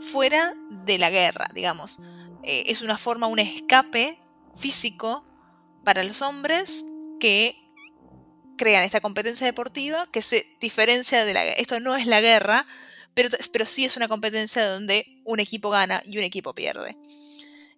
fuera 0.00 0.54
de 0.84 0.98
la 0.98 1.10
guerra, 1.10 1.46
digamos. 1.54 2.00
Eh, 2.42 2.64
es 2.66 2.82
una 2.82 2.98
forma, 2.98 3.26
un 3.26 3.38
escape 3.38 4.18
físico 4.54 5.24
para 5.82 6.04
los 6.04 6.20
hombres 6.22 6.84
que 7.18 7.56
crean 8.56 8.84
esta 8.84 9.00
competencia 9.00 9.46
deportiva 9.46 10.06
que 10.12 10.22
se 10.22 10.46
diferencia 10.60 11.24
de 11.24 11.34
la 11.34 11.44
guerra. 11.44 11.56
Esto 11.58 11.80
no 11.80 11.96
es 11.96 12.06
la 12.06 12.20
guerra, 12.20 12.66
pero, 13.14 13.30
pero 13.52 13.66
sí 13.66 13.84
es 13.84 13.96
una 13.96 14.08
competencia 14.08 14.68
donde 14.68 15.22
un 15.24 15.40
equipo 15.40 15.70
gana 15.70 16.02
y 16.04 16.18
un 16.18 16.24
equipo 16.24 16.54
pierde. 16.54 16.96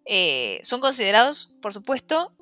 Eh, 0.04 0.60
son 0.62 0.80
considerados, 0.80 1.56
por 1.60 1.72
supuesto, 1.72 2.35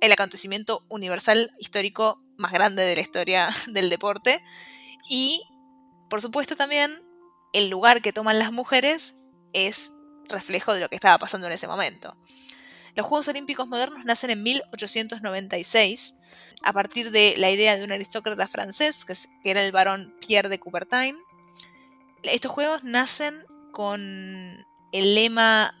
el 0.00 0.12
acontecimiento 0.12 0.84
universal 0.88 1.52
histórico 1.58 2.22
más 2.36 2.52
grande 2.52 2.82
de 2.82 2.94
la 2.94 3.00
historia 3.00 3.48
del 3.68 3.90
deporte 3.90 4.42
y, 5.08 5.42
por 6.08 6.20
supuesto, 6.20 6.56
también 6.56 7.02
el 7.52 7.68
lugar 7.68 8.02
que 8.02 8.12
toman 8.12 8.38
las 8.38 8.52
mujeres 8.52 9.16
es 9.52 9.92
reflejo 10.28 10.74
de 10.74 10.80
lo 10.80 10.88
que 10.88 10.96
estaba 10.96 11.18
pasando 11.18 11.46
en 11.46 11.52
ese 11.52 11.68
momento. 11.68 12.16
Los 12.94 13.06
Juegos 13.06 13.28
Olímpicos 13.28 13.68
modernos 13.68 14.04
nacen 14.04 14.30
en 14.30 14.42
1896 14.42 16.14
a 16.62 16.72
partir 16.72 17.10
de 17.10 17.34
la 17.36 17.50
idea 17.50 17.76
de 17.76 17.84
un 17.84 17.92
aristócrata 17.92 18.48
francés, 18.48 19.04
que, 19.04 19.14
era 19.50 19.62
el 19.62 19.70
barón 19.70 20.16
Pierre 20.20 20.48
de 20.48 20.58
Coubertin. 20.58 21.18
Estos 22.22 22.50
Juegos 22.50 22.84
nacen 22.84 23.44
con 23.70 24.00
el 24.92 25.14
lema 25.14 25.74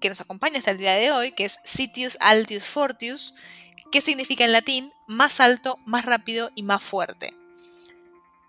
que 0.00 0.08
nos 0.08 0.20
acompaña 0.20 0.58
hasta 0.58 0.70
el 0.70 0.78
día 0.78 0.94
de 0.94 1.12
hoy, 1.12 1.32
que 1.32 1.44
es 1.44 1.58
Sitius 1.64 2.16
Altius 2.20 2.64
Fortius, 2.64 3.34
que 3.92 4.00
significa 4.00 4.44
en 4.44 4.52
latín 4.52 4.92
más 5.06 5.40
alto, 5.40 5.78
más 5.84 6.04
rápido 6.04 6.50
y 6.54 6.62
más 6.62 6.82
fuerte. 6.82 7.34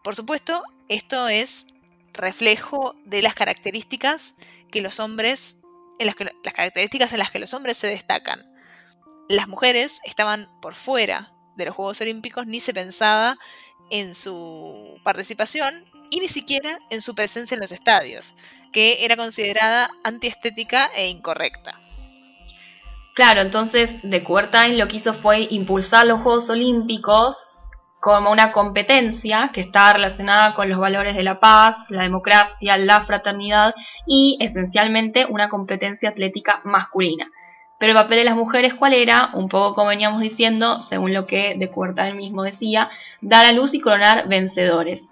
Por 0.04 0.16
supuesto, 0.16 0.64
esto 0.88 1.28
es 1.28 1.68
reflejo 2.14 2.96
de 3.06 3.22
las 3.22 3.34
características 3.34 4.36
que 4.72 4.82
los 4.82 5.00
hombres 5.00 5.62
las, 6.06 6.16
características 6.16 7.14
en 7.14 7.20
las 7.20 7.32
que 7.32 7.40
los 7.40 7.54
hombres 7.54 7.78
se 7.78 7.88
destacan. 7.88 8.40
Las 9.30 9.48
mujeres 9.48 10.02
estaban 10.04 10.50
por 10.62 10.76
fuera 10.76 11.32
de 11.56 11.66
los 11.66 11.76
Juegos 11.76 12.02
Olímpicos, 12.02 12.48
ni 12.48 12.60
se 12.60 12.74
pensaba 12.74 13.38
en 13.90 14.16
su 14.16 15.00
participación 15.04 15.86
y 16.12 16.20
ni 16.20 16.28
siquiera 16.28 16.78
en 16.92 17.02
su 17.02 17.16
presencia 17.16 17.56
en 17.56 17.62
los 17.62 17.72
estadios, 17.72 18.36
que 18.72 19.04
era 19.04 19.16
considerada 19.16 19.90
antiestética 20.04 20.92
e 20.96 21.08
incorrecta. 21.08 21.80
Claro, 23.16 23.42
entonces 23.42 23.90
de 24.04 24.24
Coubertin 24.24 24.78
lo 24.78 24.88
que 24.88 24.98
hizo 24.98 25.16
fue 25.16 25.48
impulsar 25.50 26.06
los 26.06 26.22
Juegos 26.22 26.50
Olímpicos 26.50 27.36
como 28.00 28.32
una 28.32 28.52
competencia 28.52 29.52
que 29.54 29.62
está 29.62 29.94
relacionada 29.94 30.54
con 30.54 30.70
los 30.70 30.80
valores 30.80 31.16
de 31.16 31.24
la 31.24 31.40
paz, 31.40 31.76
la 31.90 32.04
democracia, 32.04 32.78
la 32.78 33.06
fraternidad 33.06 33.76
y 34.08 34.38
esencialmente 34.42 35.26
una 35.30 35.50
competencia 35.50 36.10
atlética 36.10 36.62
masculina. 36.64 37.28
Pero 37.80 37.92
el 37.92 37.98
papel 37.98 38.20
de 38.20 38.24
las 38.26 38.36
mujeres, 38.36 38.74
¿cuál 38.74 38.94
era? 38.94 39.32
Un 39.34 39.50
poco 39.50 39.76
como 39.76 39.90
veníamos 39.90 40.22
diciendo, 40.22 40.82
según 40.82 41.14
lo 41.14 41.26
que 41.28 41.56
de 41.58 41.70
Cuarta 41.70 42.12
mismo 42.14 42.44
decía, 42.44 42.90
dar 43.22 43.46
a 43.46 43.52
luz 43.52 43.74
y 43.74 43.80
coronar 43.80 44.28
vencedores. 44.28 45.11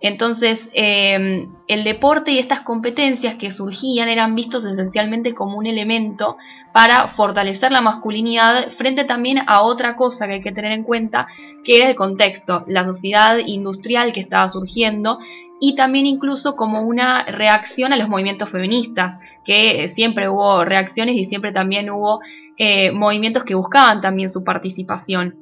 Entonces, 0.00 0.58
em, 0.72 1.52
el 1.68 1.84
deporte 1.84 2.32
y 2.32 2.38
estas 2.38 2.60
competencias 2.60 3.34
que 3.34 3.50
surgían 3.50 4.08
eran 4.08 4.34
vistos 4.34 4.64
esencialmente 4.64 5.34
como 5.34 5.58
un 5.58 5.66
elemento 5.66 6.38
para 6.72 7.08
fortalecer 7.08 7.70
la 7.70 7.82
masculinidad 7.82 8.70
frente 8.78 9.04
también 9.04 9.40
a 9.46 9.62
otra 9.62 9.96
cosa 9.96 10.26
que 10.26 10.34
hay 10.34 10.40
que 10.40 10.52
tener 10.52 10.72
en 10.72 10.84
cuenta, 10.84 11.26
que 11.64 11.76
era 11.76 11.90
el 11.90 11.96
contexto, 11.96 12.64
la 12.66 12.84
sociedad 12.84 13.38
industrial 13.44 14.14
que 14.14 14.20
estaba 14.20 14.48
surgiendo 14.48 15.18
y 15.60 15.74
también 15.74 16.06
incluso 16.06 16.56
como 16.56 16.80
una 16.80 17.24
reacción 17.24 17.92
a 17.92 17.96
los 17.98 18.08
movimientos 18.08 18.48
feministas, 18.48 19.20
que 19.44 19.92
siempre 19.94 20.30
hubo 20.30 20.64
reacciones 20.64 21.16
y 21.16 21.26
siempre 21.26 21.52
también 21.52 21.90
hubo 21.90 22.20
eh, 22.56 22.90
movimientos 22.90 23.44
que 23.44 23.54
buscaban 23.54 24.00
también 24.00 24.30
su 24.30 24.42
participación 24.44 25.36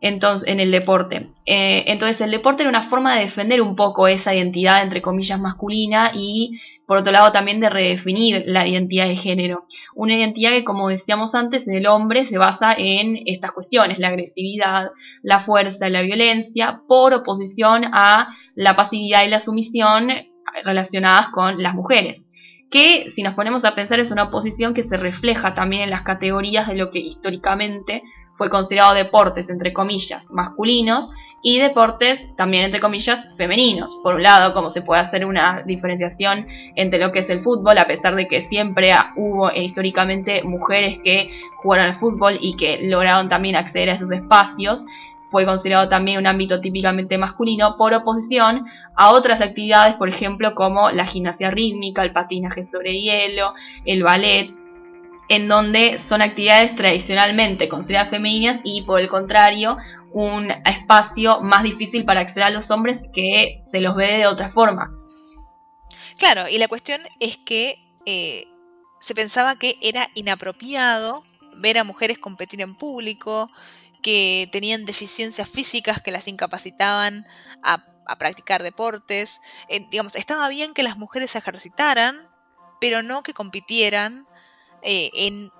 entonces, 0.00 0.48
en 0.48 0.60
el 0.60 0.70
deporte. 0.70 1.30
Eh, 1.46 1.84
entonces 1.86 2.20
el 2.20 2.30
deporte 2.30 2.62
era 2.62 2.70
una 2.70 2.88
forma 2.88 3.16
de 3.16 3.24
defender 3.24 3.62
un 3.62 3.76
poco 3.76 4.08
esa 4.08 4.34
identidad, 4.34 4.82
entre 4.82 5.02
comillas, 5.02 5.40
masculina 5.40 6.12
y 6.14 6.60
por 6.86 6.98
otro 6.98 7.12
lado 7.12 7.32
también 7.32 7.60
de 7.60 7.70
redefinir 7.70 8.44
la 8.46 8.66
identidad 8.66 9.08
de 9.08 9.16
género. 9.16 9.64
Una 9.94 10.14
identidad 10.14 10.50
que, 10.50 10.64
como 10.64 10.88
decíamos 10.88 11.34
antes, 11.34 11.66
en 11.66 11.74
el 11.74 11.86
hombre 11.86 12.26
se 12.26 12.38
basa 12.38 12.74
en 12.76 13.18
estas 13.26 13.52
cuestiones, 13.52 13.98
la 13.98 14.08
agresividad, 14.08 14.90
la 15.22 15.40
fuerza, 15.40 15.88
la 15.88 16.02
violencia, 16.02 16.82
por 16.86 17.14
oposición 17.14 17.84
a 17.92 18.28
la 18.54 18.76
pasividad 18.76 19.24
y 19.24 19.28
la 19.28 19.40
sumisión 19.40 20.10
relacionadas 20.64 21.28
con 21.30 21.62
las 21.62 21.74
mujeres 21.74 22.22
que 22.70 23.10
si 23.14 23.22
nos 23.22 23.34
ponemos 23.34 23.64
a 23.64 23.74
pensar 23.74 24.00
es 24.00 24.10
una 24.10 24.24
oposición 24.24 24.74
que 24.74 24.82
se 24.82 24.96
refleja 24.96 25.54
también 25.54 25.82
en 25.82 25.90
las 25.90 26.02
categorías 26.02 26.66
de 26.66 26.74
lo 26.74 26.90
que 26.90 26.98
históricamente 26.98 28.02
fue 28.36 28.50
considerado 28.50 28.94
deportes, 28.94 29.48
entre 29.48 29.72
comillas, 29.72 30.24
masculinos 30.30 31.10
y 31.42 31.58
deportes, 31.58 32.34
también, 32.36 32.64
entre 32.64 32.80
comillas, 32.80 33.24
femeninos. 33.36 33.96
Por 34.02 34.16
un 34.16 34.22
lado, 34.22 34.52
como 34.52 34.70
se 34.70 34.82
puede 34.82 35.02
hacer 35.02 35.24
una 35.24 35.62
diferenciación 35.62 36.46
entre 36.74 36.98
lo 36.98 37.12
que 37.12 37.20
es 37.20 37.30
el 37.30 37.40
fútbol, 37.40 37.78
a 37.78 37.86
pesar 37.86 38.16
de 38.16 38.26
que 38.26 38.48
siempre 38.48 38.90
hubo 39.16 39.52
históricamente 39.52 40.42
mujeres 40.42 40.98
que 41.04 41.30
jugaron 41.62 41.86
al 41.86 42.00
fútbol 42.00 42.38
y 42.40 42.56
que 42.56 42.80
lograron 42.88 43.28
también 43.28 43.56
acceder 43.56 43.90
a 43.90 43.94
esos 43.94 44.10
espacios, 44.10 44.84
fue 45.30 45.44
considerado 45.44 45.88
también 45.88 46.18
un 46.18 46.26
ámbito 46.26 46.60
típicamente 46.60 47.18
masculino, 47.18 47.76
por 47.76 47.92
oposición 47.92 48.66
a 48.94 49.12
otras 49.12 49.40
actividades, 49.40 49.94
por 49.94 50.08
ejemplo, 50.08 50.54
como 50.54 50.90
la 50.90 51.06
gimnasia 51.06 51.50
rítmica, 51.50 52.02
el 52.02 52.12
patinaje 52.12 52.64
sobre 52.64 53.00
hielo, 53.00 53.54
el 53.84 54.02
ballet, 54.02 54.54
en 55.28 55.48
donde 55.48 56.00
son 56.08 56.22
actividades 56.22 56.76
tradicionalmente 56.76 57.68
consideradas 57.68 58.10
femeninas 58.10 58.60
y 58.64 58.82
por 58.82 59.00
el 59.00 59.08
contrario 59.08 59.76
un 60.12 60.50
espacio 60.50 61.40
más 61.40 61.62
difícil 61.62 62.04
para 62.04 62.20
acceder 62.20 62.44
a 62.44 62.50
los 62.50 62.70
hombres 62.70 63.00
que 63.12 63.62
se 63.70 63.80
los 63.80 63.96
ve 63.96 64.18
de 64.18 64.26
otra 64.26 64.50
forma. 64.50 64.90
Claro, 66.18 66.48
y 66.48 66.58
la 66.58 66.68
cuestión 66.68 67.02
es 67.20 67.36
que 67.36 67.78
eh, 68.06 68.46
se 69.00 69.14
pensaba 69.14 69.58
que 69.58 69.76
era 69.82 70.08
inapropiado 70.14 71.24
ver 71.56 71.78
a 71.78 71.84
mujeres 71.84 72.18
competir 72.18 72.60
en 72.60 72.74
público, 72.74 73.50
que 74.02 74.48
tenían 74.52 74.84
deficiencias 74.84 75.48
físicas 75.48 76.00
que 76.00 76.12
las 76.12 76.28
incapacitaban 76.28 77.26
a, 77.62 77.84
practicar 78.18 78.62
deportes. 78.62 79.40
Eh, 79.68 79.84
digamos, 79.90 80.14
estaba 80.14 80.48
bien 80.48 80.74
que 80.74 80.84
las 80.84 80.96
mujeres 80.96 81.32
se 81.32 81.38
ejercitaran, 81.38 82.28
pero 82.80 83.02
no 83.02 83.22
que 83.24 83.34
compitieran 83.34 84.25
eh, 84.88 85.10
en 85.14 85.52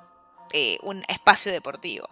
eh, 0.52 0.78
un 0.82 1.02
espacio 1.08 1.50
deportivo. 1.50 2.08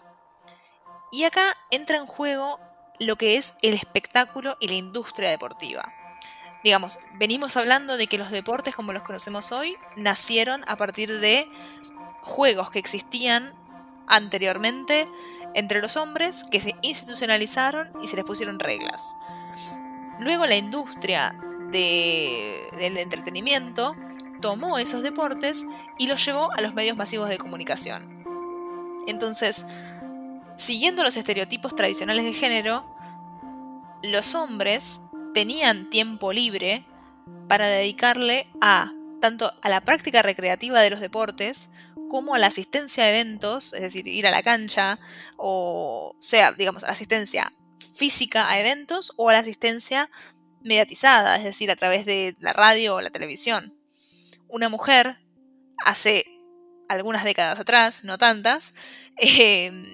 Y 1.12 1.22
acá 1.22 1.56
entra 1.70 1.96
en 1.96 2.06
juego 2.06 2.58
lo 2.98 3.14
que 3.14 3.36
es 3.36 3.54
el 3.62 3.74
espectáculo 3.74 4.56
y 4.58 4.66
la 4.66 4.74
industria 4.74 5.30
deportiva. 5.30 5.94
Digamos, 6.64 6.98
venimos 7.14 7.56
hablando 7.56 7.96
de 7.96 8.08
que 8.08 8.18
los 8.18 8.32
deportes 8.32 8.74
como 8.74 8.92
los 8.92 9.04
conocemos 9.04 9.52
hoy 9.52 9.76
nacieron 9.94 10.64
a 10.66 10.76
partir 10.76 11.20
de 11.20 11.48
juegos 12.22 12.70
que 12.70 12.80
existían 12.80 13.54
anteriormente 14.08 15.06
entre 15.54 15.80
los 15.80 15.96
hombres 15.96 16.42
que 16.50 16.58
se 16.58 16.74
institucionalizaron 16.82 17.92
y 18.02 18.08
se 18.08 18.16
les 18.16 18.24
pusieron 18.24 18.58
reglas. 18.58 19.14
Luego 20.18 20.46
la 20.46 20.56
industria 20.56 21.38
del 21.70 22.98
entretenimiento 22.98 23.94
tomó 24.40 24.78
esos 24.78 25.02
deportes 25.02 25.64
y 25.98 26.06
los 26.06 26.24
llevó 26.24 26.52
a 26.52 26.60
los 26.60 26.74
medios 26.74 26.96
masivos 26.96 27.28
de 27.28 27.38
comunicación. 27.38 28.24
Entonces, 29.06 29.66
siguiendo 30.56 31.02
los 31.02 31.16
estereotipos 31.16 31.74
tradicionales 31.74 32.24
de 32.24 32.32
género, 32.32 32.84
los 34.02 34.34
hombres 34.34 35.00
tenían 35.32 35.90
tiempo 35.90 36.32
libre 36.32 36.84
para 37.48 37.66
dedicarle 37.66 38.48
a 38.60 38.92
tanto 39.20 39.52
a 39.62 39.68
la 39.68 39.80
práctica 39.80 40.22
recreativa 40.22 40.82
de 40.82 40.90
los 40.90 41.00
deportes 41.00 41.70
como 42.10 42.34
a 42.34 42.38
la 42.38 42.48
asistencia 42.48 43.04
a 43.04 43.08
eventos, 43.08 43.72
es 43.72 43.80
decir, 43.80 44.06
ir 44.06 44.26
a 44.26 44.30
la 44.30 44.42
cancha, 44.42 44.98
o 45.36 46.14
sea, 46.18 46.52
digamos, 46.52 46.84
asistencia 46.84 47.52
física 47.78 48.48
a 48.48 48.58
eventos 48.58 49.12
o 49.16 49.30
a 49.30 49.32
la 49.32 49.38
asistencia 49.38 50.10
mediatizada, 50.62 51.36
es 51.36 51.44
decir, 51.44 51.70
a 51.70 51.76
través 51.76 52.06
de 52.06 52.36
la 52.38 52.52
radio 52.52 52.96
o 52.96 53.00
la 53.00 53.10
televisión. 53.10 53.73
Una 54.54 54.68
mujer, 54.68 55.18
hace 55.84 56.24
algunas 56.88 57.24
décadas 57.24 57.58
atrás, 57.58 58.04
no 58.04 58.18
tantas, 58.18 58.72
em, 59.16 59.84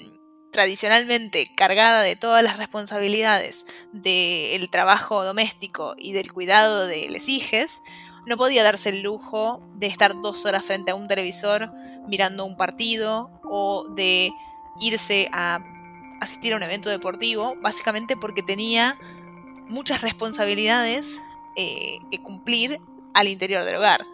tradicionalmente 0.52 1.46
cargada 1.56 2.02
de 2.02 2.14
todas 2.14 2.44
las 2.44 2.58
responsabilidades 2.58 3.64
del 3.94 4.68
trabajo 4.68 5.24
doméstico 5.24 5.94
y 5.96 6.12
del 6.12 6.30
cuidado 6.34 6.86
de 6.86 7.08
les 7.08 7.26
hijes, 7.30 7.80
no 8.26 8.36
podía 8.36 8.62
darse 8.62 8.90
el 8.90 9.00
lujo 9.00 9.62
de 9.76 9.86
estar 9.86 10.20
dos 10.20 10.44
horas 10.44 10.62
frente 10.62 10.90
a 10.90 10.94
un 10.94 11.08
televisor 11.08 11.72
mirando 12.06 12.44
un 12.44 12.58
partido 12.58 13.30
o 13.44 13.88
de 13.94 14.30
irse 14.78 15.30
a 15.32 15.64
asistir 16.20 16.52
a 16.52 16.56
un 16.56 16.62
evento 16.62 16.90
deportivo, 16.90 17.56
básicamente 17.62 18.14
porque 18.14 18.42
tenía 18.42 18.98
muchas 19.68 20.02
responsabilidades 20.02 21.18
eh, 21.56 21.96
que 22.10 22.22
cumplir 22.22 22.78
al 23.14 23.26
interior 23.26 23.64
del 23.64 23.76
hogar. 23.76 24.04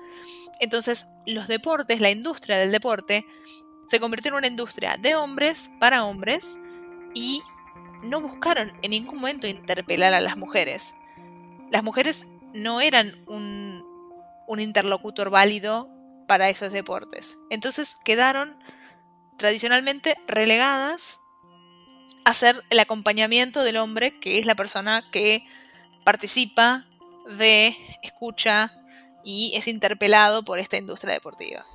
Entonces, 0.60 1.06
los 1.26 1.48
deportes, 1.48 2.00
la 2.00 2.10
industria 2.10 2.56
del 2.56 2.72
deporte, 2.72 3.22
se 3.88 4.00
convirtió 4.00 4.30
en 4.30 4.36
una 4.36 4.46
industria 4.46 4.96
de 4.98 5.14
hombres 5.14 5.70
para 5.78 6.04
hombres 6.04 6.58
y 7.14 7.42
no 8.02 8.20
buscaron 8.20 8.72
en 8.82 8.90
ningún 8.90 9.16
momento 9.16 9.46
interpelar 9.46 10.14
a 10.14 10.20
las 10.20 10.36
mujeres. 10.36 10.94
Las 11.70 11.82
mujeres 11.82 12.26
no 12.54 12.80
eran 12.80 13.24
un, 13.26 13.84
interlocutor 14.58 15.30
válido 15.30 15.90
para 16.26 16.48
esos 16.48 16.72
deportes. 16.72 17.36
Entonces 17.50 17.96
quedaron 18.04 18.56
tradicionalmente 19.36 20.16
relegadas 20.26 21.20
a 22.24 22.30
hacer 22.30 22.62
el 22.70 22.78
acompañamiento 22.78 23.62
del 23.62 23.76
hombre, 23.76 24.18
que 24.18 24.38
es 24.38 24.46
la 24.46 24.54
persona 24.54 25.04
que 25.12 25.46
participa, 26.04 26.86
ve, 27.28 27.76
escucha 28.02 28.72
y 29.26 29.50
es 29.56 29.66
interpelado 29.66 30.44
por 30.44 30.60
esta 30.60 30.76
industria 30.76 31.14
deportiva. 31.14 31.66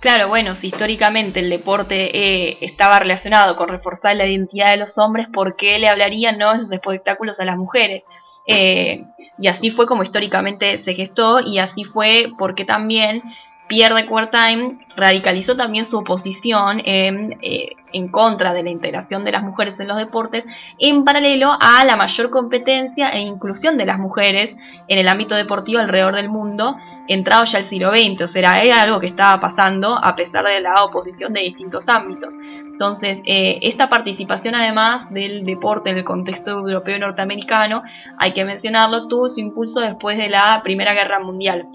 Claro, 0.00 0.28
bueno, 0.28 0.56
si 0.56 0.68
históricamente 0.68 1.40
el 1.40 1.50
deporte 1.50 2.16
eh, 2.16 2.58
estaba 2.60 2.98
relacionado 2.98 3.56
con 3.56 3.68
reforzar 3.68 4.16
la 4.16 4.26
identidad 4.26 4.72
de 4.72 4.76
los 4.76 4.98
hombres, 4.98 5.28
¿por 5.32 5.56
qué 5.56 5.78
le 5.78 5.88
hablarían 5.88 6.36
no 6.36 6.52
esos 6.52 6.70
espectáculos 6.70 7.38
a 7.40 7.44
las 7.44 7.56
mujeres? 7.56 8.02
Eh, 8.46 9.04
y 9.38 9.46
así 9.48 9.70
fue 9.70 9.86
como 9.86 10.02
históricamente 10.02 10.82
se 10.82 10.94
gestó 10.94 11.40
y 11.40 11.58
así 11.58 11.84
fue 11.84 12.28
porque 12.38 12.64
también 12.64 13.22
Pierre 13.68 13.94
de 13.94 14.06
Coubertin 14.06 14.80
radicalizó 14.96 15.56
también 15.56 15.84
su 15.84 15.98
oposición 15.98 16.80
en, 16.84 17.38
eh, 17.42 17.72
en, 17.92 18.08
contra 18.08 18.54
de 18.54 18.62
la 18.62 18.70
integración 18.70 19.24
de 19.24 19.32
las 19.32 19.42
mujeres 19.42 19.78
en 19.78 19.88
los 19.88 19.98
deportes, 19.98 20.44
en 20.78 21.04
paralelo 21.04 21.52
a 21.60 21.84
la 21.84 21.96
mayor 21.96 22.30
competencia 22.30 23.10
e 23.10 23.20
inclusión 23.20 23.76
de 23.76 23.86
las 23.86 23.98
mujeres 23.98 24.56
en 24.88 24.98
el 24.98 25.08
ámbito 25.08 25.34
deportivo 25.34 25.78
alrededor 25.78 26.16
del 26.16 26.30
mundo, 26.30 26.76
entrado 27.08 27.44
ya 27.44 27.58
el 27.58 27.68
siglo 27.68 27.90
XX. 27.90 28.22
O 28.22 28.28
sea, 28.28 28.56
era 28.56 28.82
algo 28.82 29.00
que 29.00 29.06
estaba 29.06 29.38
pasando 29.38 29.98
a 30.02 30.16
pesar 30.16 30.46
de 30.46 30.60
la 30.60 30.84
oposición 30.84 31.32
de 31.32 31.40
distintos 31.40 31.88
ámbitos. 31.88 32.34
Entonces, 32.78 33.18
eh, 33.24 33.58
esta 33.62 33.88
participación 33.88 34.54
además 34.54 35.10
del 35.10 35.44
deporte 35.44 35.90
en 35.90 35.98
el 35.98 36.04
contexto 36.04 36.52
europeo 36.52 36.96
y 36.96 37.00
norteamericano, 37.00 37.82
hay 38.18 38.32
que 38.32 38.44
mencionarlo, 38.44 39.08
tuvo 39.08 39.28
su 39.28 39.40
impulso 39.40 39.80
después 39.80 40.16
de 40.16 40.28
la 40.28 40.60
Primera 40.62 40.94
Guerra 40.94 41.18
Mundial. 41.18 41.66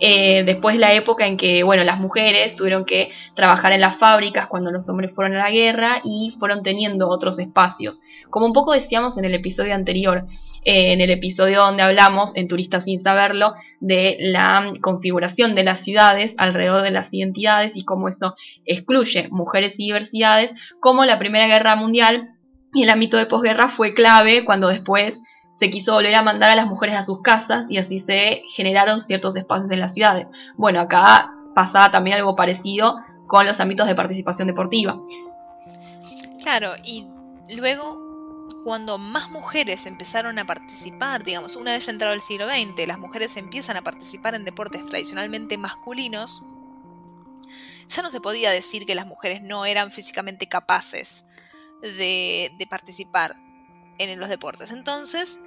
Eh, 0.00 0.42
después 0.44 0.76
la 0.76 0.92
época 0.92 1.26
en 1.26 1.36
que, 1.36 1.62
bueno, 1.62 1.84
las 1.84 2.00
mujeres 2.00 2.56
tuvieron 2.56 2.84
que 2.84 3.10
trabajar 3.34 3.72
en 3.72 3.80
las 3.80 3.98
fábricas 3.98 4.48
cuando 4.48 4.70
los 4.70 4.88
hombres 4.88 5.14
fueron 5.14 5.36
a 5.36 5.44
la 5.44 5.50
guerra 5.50 6.00
y 6.04 6.34
fueron 6.38 6.62
teniendo 6.62 7.08
otros 7.08 7.38
espacios. 7.38 8.00
Como 8.30 8.46
un 8.46 8.52
poco 8.52 8.72
decíamos 8.72 9.16
en 9.18 9.24
el 9.24 9.34
episodio 9.34 9.74
anterior, 9.74 10.26
eh, 10.64 10.92
en 10.92 11.00
el 11.00 11.10
episodio 11.10 11.60
donde 11.60 11.82
hablamos, 11.82 12.34
en 12.34 12.48
Turistas 12.48 12.84
sin 12.84 13.02
saberlo, 13.02 13.54
de 13.80 14.16
la 14.18 14.72
configuración 14.80 15.54
de 15.54 15.62
las 15.62 15.84
ciudades 15.84 16.34
alrededor 16.38 16.82
de 16.82 16.90
las 16.90 17.12
identidades 17.12 17.72
y 17.74 17.84
cómo 17.84 18.08
eso 18.08 18.34
excluye 18.64 19.28
mujeres 19.30 19.74
y 19.76 19.86
diversidades, 19.86 20.52
como 20.80 21.04
la 21.04 21.18
Primera 21.18 21.46
Guerra 21.46 21.76
Mundial 21.76 22.30
y 22.72 22.82
el 22.82 22.90
ámbito 22.90 23.16
de 23.16 23.26
posguerra 23.26 23.68
fue 23.76 23.94
clave 23.94 24.44
cuando 24.44 24.68
después 24.68 25.14
se 25.58 25.70
quiso 25.70 25.92
volver 25.92 26.14
a 26.14 26.22
mandar 26.22 26.50
a 26.50 26.56
las 26.56 26.66
mujeres 26.66 26.96
a 26.96 27.04
sus 27.04 27.22
casas 27.22 27.66
y 27.68 27.78
así 27.78 28.00
se 28.00 28.42
generaron 28.54 29.00
ciertos 29.00 29.36
espacios 29.36 29.70
en 29.70 29.80
las 29.80 29.94
ciudades. 29.94 30.26
Bueno, 30.56 30.80
acá 30.80 31.32
pasaba 31.54 31.90
también 31.90 32.16
algo 32.16 32.34
parecido 32.34 32.96
con 33.26 33.46
los 33.46 33.58
ámbitos 33.60 33.86
de 33.86 33.94
participación 33.94 34.48
deportiva. 34.48 35.00
Claro, 36.42 36.72
y 36.84 37.06
luego 37.56 38.04
cuando 38.64 38.98
más 38.98 39.30
mujeres 39.30 39.86
empezaron 39.86 40.38
a 40.38 40.44
participar, 40.44 41.22
digamos, 41.22 41.54
una 41.56 41.72
vez 41.72 41.86
entrado 41.88 42.14
el 42.14 42.20
siglo 42.20 42.46
XX, 42.46 42.86
las 42.88 42.98
mujeres 42.98 43.36
empiezan 43.36 43.76
a 43.76 43.82
participar 43.82 44.34
en 44.34 44.44
deportes 44.44 44.84
tradicionalmente 44.86 45.56
masculinos, 45.56 46.42
ya 47.88 48.02
no 48.02 48.10
se 48.10 48.20
podía 48.20 48.50
decir 48.50 48.86
que 48.86 48.94
las 48.94 49.06
mujeres 49.06 49.42
no 49.42 49.66
eran 49.66 49.90
físicamente 49.90 50.48
capaces 50.48 51.26
de, 51.82 52.52
de 52.58 52.66
participar 52.66 53.36
en 53.98 54.18
los 54.18 54.28
deportes. 54.28 54.70
Entonces, 54.70 55.38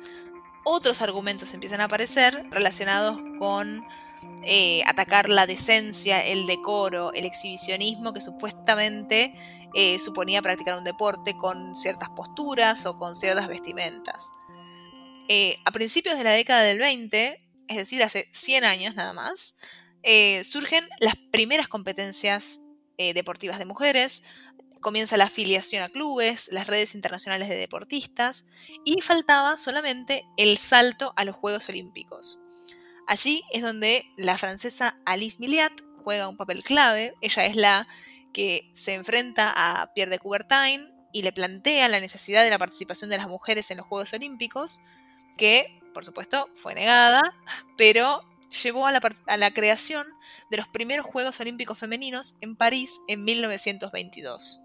otros 0.64 1.02
argumentos 1.02 1.54
empiezan 1.54 1.82
a 1.82 1.86
aparecer 1.86 2.46
relacionados 2.52 3.20
con 3.40 3.86
eh, 4.44 4.82
atacar 4.86 5.30
la 5.30 5.46
decencia, 5.46 6.24
el 6.26 6.46
decoro, 6.48 7.12
el 7.14 7.26
exhibicionismo 7.26 8.14
que 8.14 8.22
supuestamente 8.22 9.34
eh, 9.74 9.98
suponía 10.00 10.42
practicar 10.42 10.78
un 10.78 10.84
deporte 10.84 11.36
con 11.38 11.76
ciertas 11.76 12.10
posturas 12.10 12.86
o 12.86 12.98
con 12.98 13.16
ciertas 13.16 13.48
vestimentas. 13.48 14.32
Eh, 15.28 15.58
a 15.66 15.72
principios 15.72 16.18
de 16.18 16.24
la 16.24 16.32
década 16.32 16.64
del 16.64 16.80
20, 16.80 17.44
es 17.68 17.78
decir, 17.78 18.04
hace 18.04 18.30
100 18.32 18.64
años 18.64 18.96
nada 18.96 19.14
más, 19.14 19.58
surgen 20.44 20.88
las 21.00 21.16
primeras 21.32 21.68
competencias 21.68 22.62
deportivas 22.98 23.60
de 23.60 23.66
mujeres, 23.66 24.24
comienza 24.88 25.18
la 25.18 25.26
afiliación 25.26 25.84
a 25.84 25.90
clubes, 25.90 26.50
las 26.54 26.66
redes 26.66 26.96
internacionales 26.96 27.50
de 27.50 27.58
deportistas 27.58 28.46
y 28.86 29.02
faltaba 29.02 29.58
solamente 29.58 30.24
el 30.38 30.56
salto 30.56 31.12
a 31.18 31.26
los 31.26 31.36
Juegos 31.36 31.68
Olímpicos. 31.68 32.40
Allí 33.06 33.44
es 33.52 33.64
donde 33.64 34.06
la 34.16 34.38
francesa 34.38 34.98
Alice 35.06 35.40
Milliat 35.42 35.74
juega 35.98 36.30
un 36.30 36.38
papel 36.38 36.64
clave, 36.64 37.14
ella 37.20 37.46
es 37.46 37.58
la 37.58 37.86
que 38.32 38.72
se 38.72 38.94
enfrenta 38.94 39.52
a 39.54 39.92
Pierre 39.94 40.12
de 40.12 40.20
Coubertin 40.20 40.90
y 41.12 41.22
le 41.22 41.34
plantea 41.34 41.90
la 41.90 42.00
necesidad 42.00 42.46
de 42.46 42.50
la 42.50 42.58
participación 42.58 43.10
de 43.10 43.18
las 43.18 43.28
mujeres 43.28 43.70
en 43.72 43.80
los 43.80 43.88
Juegos 43.88 44.14
Olímpicos, 44.14 44.80
que 45.38 45.82
por 45.94 46.06
supuesto 46.06 46.48
fue 46.54 46.76
negada, 46.76 47.36
pero 47.78 48.22
llevó 48.64 48.88
a 48.88 48.94
la, 48.94 49.02
a 49.26 49.36
la 49.36 49.52
creación 49.52 50.08
de 50.50 50.56
los 50.56 50.70
primeros 50.70 51.06
Juegos 51.06 51.42
Olímpicos 51.42 51.78
Femeninos 51.78 52.38
en 52.40 52.56
París 52.56 53.02
en 53.10 53.26
1922. 53.26 54.62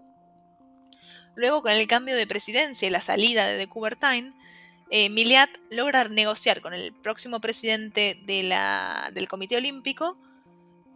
Luego, 1.35 1.61
con 1.61 1.71
el 1.71 1.87
cambio 1.87 2.15
de 2.15 2.27
presidencia 2.27 2.87
y 2.87 2.91
la 2.91 3.01
salida 3.01 3.45
de 3.45 3.57
de 3.57 3.67
Coubertin, 3.67 4.35
eh, 4.89 5.09
Miliat 5.09 5.49
logra 5.71 6.07
negociar 6.07 6.61
con 6.61 6.73
el 6.73 6.93
próximo 6.93 7.39
presidente 7.39 8.21
del 8.25 9.27
Comité 9.27 9.57
Olímpico 9.57 10.17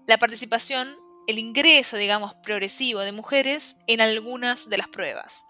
la 0.05 0.17
participación, 0.17 0.95
el 1.27 1.39
ingreso, 1.39 1.97
digamos, 1.97 2.33
progresivo 2.35 3.01
de 3.01 3.11
mujeres 3.11 3.81
en 3.87 3.99
algunas 3.99 4.69
de 4.69 4.77
las 4.77 4.87
pruebas. 4.87 5.45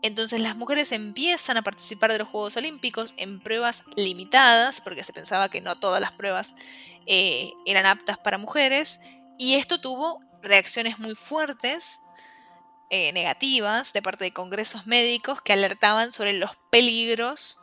Entonces 0.00 0.40
las 0.40 0.56
mujeres 0.56 0.92
empiezan 0.92 1.56
a 1.56 1.62
participar 1.62 2.12
de 2.12 2.18
los 2.18 2.28
Juegos 2.28 2.56
Olímpicos 2.56 3.14
en 3.16 3.40
pruebas 3.40 3.84
limitadas, 3.96 4.80
porque 4.80 5.04
se 5.04 5.12
pensaba 5.12 5.50
que 5.50 5.60
no 5.60 5.78
todas 5.78 6.00
las 6.00 6.12
pruebas 6.12 6.54
eh, 7.06 7.52
eran 7.66 7.84
aptas 7.84 8.16
para 8.16 8.38
mujeres, 8.38 9.00
y 9.36 9.54
esto 9.54 9.80
tuvo 9.80 10.20
reacciones 10.42 10.98
muy 10.98 11.14
fuertes 11.14 12.00
eh, 12.90 13.12
negativas 13.12 13.92
de 13.92 14.02
parte 14.02 14.24
de 14.24 14.32
congresos 14.32 14.86
médicos 14.86 15.42
que 15.42 15.52
alertaban 15.52 16.12
sobre 16.12 16.32
los 16.32 16.56
peligros 16.70 17.58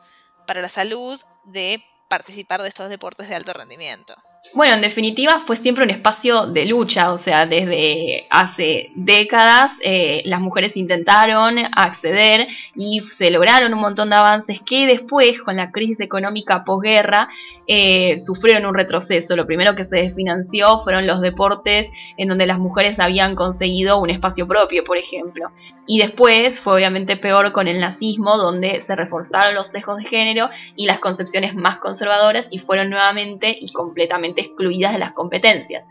para 0.45 0.61
la 0.61 0.69
salud 0.69 1.19
de 1.45 1.83
participar 2.09 2.61
de 2.61 2.69
estos 2.69 2.89
deportes 2.89 3.27
de 3.27 3.35
alto 3.35 3.53
rendimiento. 3.53 4.15
Bueno, 4.53 4.75
en 4.75 4.81
definitiva 4.81 5.43
fue 5.45 5.57
siempre 5.57 5.83
un 5.83 5.89
espacio 5.89 6.45
de 6.47 6.65
lucha, 6.65 7.11
o 7.11 7.17
sea, 7.17 7.45
desde 7.45 8.25
hace 8.29 8.89
décadas 8.95 9.71
eh, 9.81 10.21
las 10.25 10.39
mujeres 10.39 10.77
intentaron 10.77 11.57
acceder 11.75 12.47
y 12.73 13.01
se 13.17 13.31
lograron 13.31 13.73
un 13.73 13.81
montón 13.81 14.09
de 14.09 14.15
avances 14.15 14.61
que 14.65 14.85
después, 14.85 15.41
con 15.41 15.57
la 15.57 15.71
crisis 15.71 15.99
económica 15.99 16.63
posguerra, 16.63 17.27
eh, 17.67 18.17
sufrieron 18.19 18.65
un 18.65 18.75
retroceso. 18.75 19.35
Lo 19.35 19.45
primero 19.45 19.75
que 19.75 19.85
se 19.85 19.97
desfinanció 19.97 20.81
fueron 20.83 21.05
los 21.05 21.19
deportes 21.19 21.89
en 22.15 22.29
donde 22.29 22.45
las 22.45 22.59
mujeres 22.59 22.99
habían 22.99 23.35
conseguido 23.35 23.99
un 23.99 24.09
espacio 24.09 24.47
propio, 24.47 24.85
por 24.85 24.97
ejemplo. 24.97 25.51
Y 25.87 25.99
después 25.99 26.59
fue 26.61 26.75
obviamente 26.75 27.17
peor 27.17 27.51
con 27.51 27.67
el 27.67 27.79
nazismo, 27.79 28.37
donde 28.37 28.83
se 28.83 28.95
reforzaron 28.95 29.53
los 29.55 29.67
sesgos 29.67 29.97
de 29.97 30.05
género 30.05 30.49
y 30.75 30.85
las 30.85 30.99
concepciones 30.99 31.55
más 31.55 31.77
conservadoras 31.77 32.47
y 32.51 32.59
fueron 32.59 32.89
nuevamente 32.89 33.55
y 33.59 33.71
completamente 33.71 34.34
excluidas 34.41 34.93
de 34.93 34.99
las 34.99 35.13
competencias. 35.13 35.85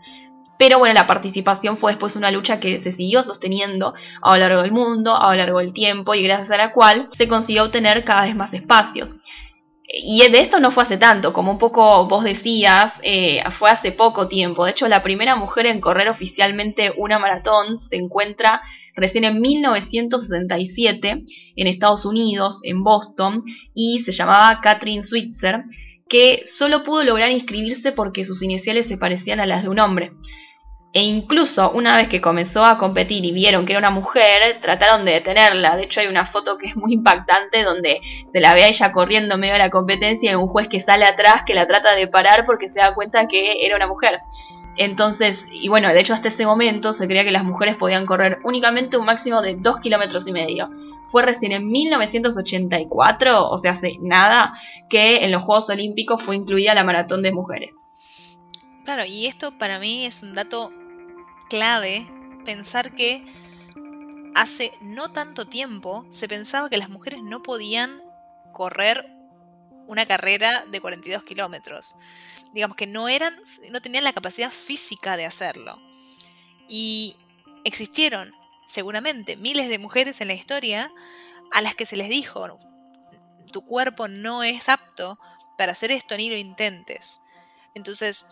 Pero 0.57 0.79
bueno, 0.79 0.93
la 0.93 1.07
participación 1.07 1.77
fue 1.77 1.91
después 1.91 2.15
una 2.15 2.31
lucha 2.31 2.59
que 2.59 2.81
se 2.81 2.93
siguió 2.93 3.23
sosteniendo 3.23 3.93
a 4.21 4.33
lo 4.33 4.39
largo 4.39 4.61
del 4.61 4.71
mundo, 4.71 5.15
a 5.15 5.31
lo 5.31 5.37
largo 5.37 5.59
del 5.59 5.73
tiempo 5.73 6.15
y 6.15 6.23
gracias 6.23 6.51
a 6.51 6.57
la 6.57 6.71
cual 6.71 7.09
se 7.17 7.27
consiguió 7.27 7.65
obtener 7.65 8.05
cada 8.05 8.23
vez 8.23 8.35
más 8.35 8.53
espacios. 8.53 9.15
Y 9.87 10.19
de 10.31 10.39
esto 10.39 10.59
no 10.59 10.71
fue 10.71 10.83
hace 10.83 10.97
tanto, 10.97 11.31
como 11.31 11.51
un 11.51 11.59
poco 11.59 12.07
vos 12.07 12.23
decías, 12.23 12.93
eh, 13.03 13.43
fue 13.59 13.69
hace 13.69 13.91
poco 13.91 14.27
tiempo. 14.27 14.65
De 14.65 14.71
hecho, 14.71 14.87
la 14.87 15.03
primera 15.03 15.35
mujer 15.35 15.67
en 15.67 15.79
correr 15.79 16.09
oficialmente 16.09 16.91
una 16.97 17.19
maratón 17.19 17.79
se 17.79 17.97
encuentra 17.97 18.61
recién 18.95 19.25
en 19.25 19.41
1967 19.41 21.23
en 21.55 21.67
Estados 21.67 22.05
Unidos, 22.05 22.59
en 22.63 22.83
Boston, 22.83 23.43
y 23.73 24.03
se 24.05 24.11
llamaba 24.11 24.59
Catherine 24.61 25.03
Switzer, 25.03 25.65
que 26.07 26.43
solo 26.57 26.83
pudo 26.83 27.03
lograr 27.03 27.31
inscribirse 27.31 27.91
porque 27.91 28.25
sus 28.25 28.41
iniciales 28.43 28.87
se 28.87 28.97
parecían 28.97 29.39
a 29.39 29.45
las 29.45 29.63
de 29.63 29.69
un 29.69 29.79
hombre. 29.79 30.11
E 30.93 31.03
incluso 31.03 31.71
una 31.71 31.97
vez 31.97 32.07
que 32.07 32.21
comenzó 32.21 32.63
a 32.63 32.77
competir 32.77 33.25
y 33.25 33.33
vieron 33.33 33.65
que 33.65 33.73
era 33.73 33.79
una 33.79 33.89
mujer, 33.89 34.61
trataron 34.61 35.03
de 35.03 35.11
detenerla. 35.11 35.75
De 35.75 35.83
hecho 35.83 35.99
hay 35.99 36.07
una 36.07 36.27
foto 36.27 36.57
que 36.57 36.67
es 36.67 36.77
muy 36.77 36.93
impactante 36.93 37.63
donde 37.63 37.99
se 38.31 38.39
la 38.39 38.53
ve 38.53 38.63
a 38.63 38.69
ella 38.69 38.93
corriendo 38.93 39.33
en 39.33 39.41
medio 39.41 39.55
de 39.55 39.59
la 39.59 39.69
competencia 39.69 40.31
y 40.31 40.35
un 40.35 40.47
juez 40.47 40.69
que 40.69 40.79
sale 40.79 41.03
atrás 41.03 41.43
que 41.45 41.53
la 41.53 41.67
trata 41.67 41.95
de 41.95 42.07
parar 42.07 42.45
porque 42.45 42.69
se 42.69 42.79
da 42.79 42.93
cuenta 42.93 43.27
que 43.27 43.65
era 43.65 43.75
una 43.75 43.87
mujer. 43.87 44.21
Entonces, 44.77 45.37
y 45.51 45.67
bueno, 45.67 45.89
de 45.89 45.99
hecho 45.99 46.13
hasta 46.13 46.29
ese 46.29 46.45
momento 46.45 46.93
se 46.93 47.07
creía 47.07 47.25
que 47.25 47.31
las 47.31 47.43
mujeres 47.43 47.75
podían 47.75 48.05
correr 48.05 48.39
únicamente 48.45 48.95
un 48.95 49.05
máximo 49.05 49.41
de 49.41 49.55
2 49.55 49.79
kilómetros 49.81 50.25
y 50.25 50.31
medio. 50.31 50.69
Fue 51.11 51.23
recién 51.23 51.51
en 51.51 51.69
1984, 51.69 53.49
o 53.49 53.59
sea, 53.59 53.73
hace 53.73 53.97
nada, 54.01 54.53
que 54.89 55.23
en 55.23 55.31
los 55.31 55.43
Juegos 55.43 55.69
Olímpicos 55.69 56.21
fue 56.23 56.35
incluida 56.35 56.73
la 56.73 56.83
maratón 56.83 57.21
de 57.21 57.31
mujeres. 57.31 57.71
Claro, 58.83 59.05
y 59.05 59.25
esto 59.25 59.57
para 59.57 59.79
mí 59.79 60.05
es 60.05 60.23
un 60.23 60.33
dato 60.33 60.71
clave, 61.49 62.07
pensar 62.43 62.93
que 62.93 63.23
hace 64.35 64.73
no 64.81 65.11
tanto 65.11 65.45
tiempo 65.45 66.05
se 66.09 66.27
pensaba 66.27 66.69
que 66.69 66.77
las 66.77 66.89
mujeres 66.89 67.21
no 67.23 67.41
podían 67.41 68.01
correr 68.51 69.05
una 69.87 70.05
carrera 70.05 70.65
de 70.71 70.81
42 70.81 71.23
kilómetros 71.23 71.95
digamos 72.55 72.77
que 72.77 72.87
no 72.87 73.09
eran, 73.09 73.37
no 73.69 73.81
tenían 73.81 74.05
la 74.05 74.13
capacidad 74.13 74.49
física 74.49 75.17
de 75.17 75.25
hacerlo. 75.25 75.77
Y 76.69 77.17
existieron 77.65 78.33
seguramente 78.65 79.37
miles 79.37 79.69
de 79.69 79.79
mujeres 79.79 80.21
en 80.21 80.27
la 80.27 80.33
historia 80.33 80.91
a 81.51 81.61
las 81.61 81.75
que 81.75 81.85
se 81.85 81.97
les 81.97 82.09
dijo, 82.09 82.59
tu 83.51 83.61
cuerpo 83.65 84.07
no 84.07 84.43
es 84.43 84.69
apto 84.69 85.17
para 85.57 85.71
hacer 85.71 85.91
esto 85.91 86.17
ni 86.17 86.29
lo 86.29 86.35
intentes. 86.35 87.21
Entonces, 87.73 88.25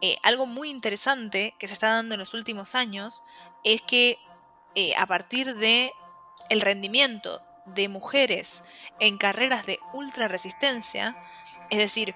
eh, 0.00 0.16
algo 0.22 0.46
muy 0.46 0.70
interesante 0.70 1.54
que 1.58 1.68
se 1.68 1.74
está 1.74 1.88
dando 1.88 2.14
en 2.14 2.20
los 2.20 2.34
últimos 2.34 2.74
años 2.74 3.24
es 3.64 3.82
que 3.82 4.18
eh, 4.74 4.94
a 4.96 5.06
partir 5.06 5.56
de 5.56 5.92
el 6.50 6.60
rendimiento 6.60 7.42
de 7.66 7.88
mujeres 7.88 8.62
en 9.00 9.18
carreras 9.18 9.66
de 9.66 9.78
ultra 9.92 10.28
resistencia, 10.28 11.16
es 11.70 11.78
decir, 11.78 12.14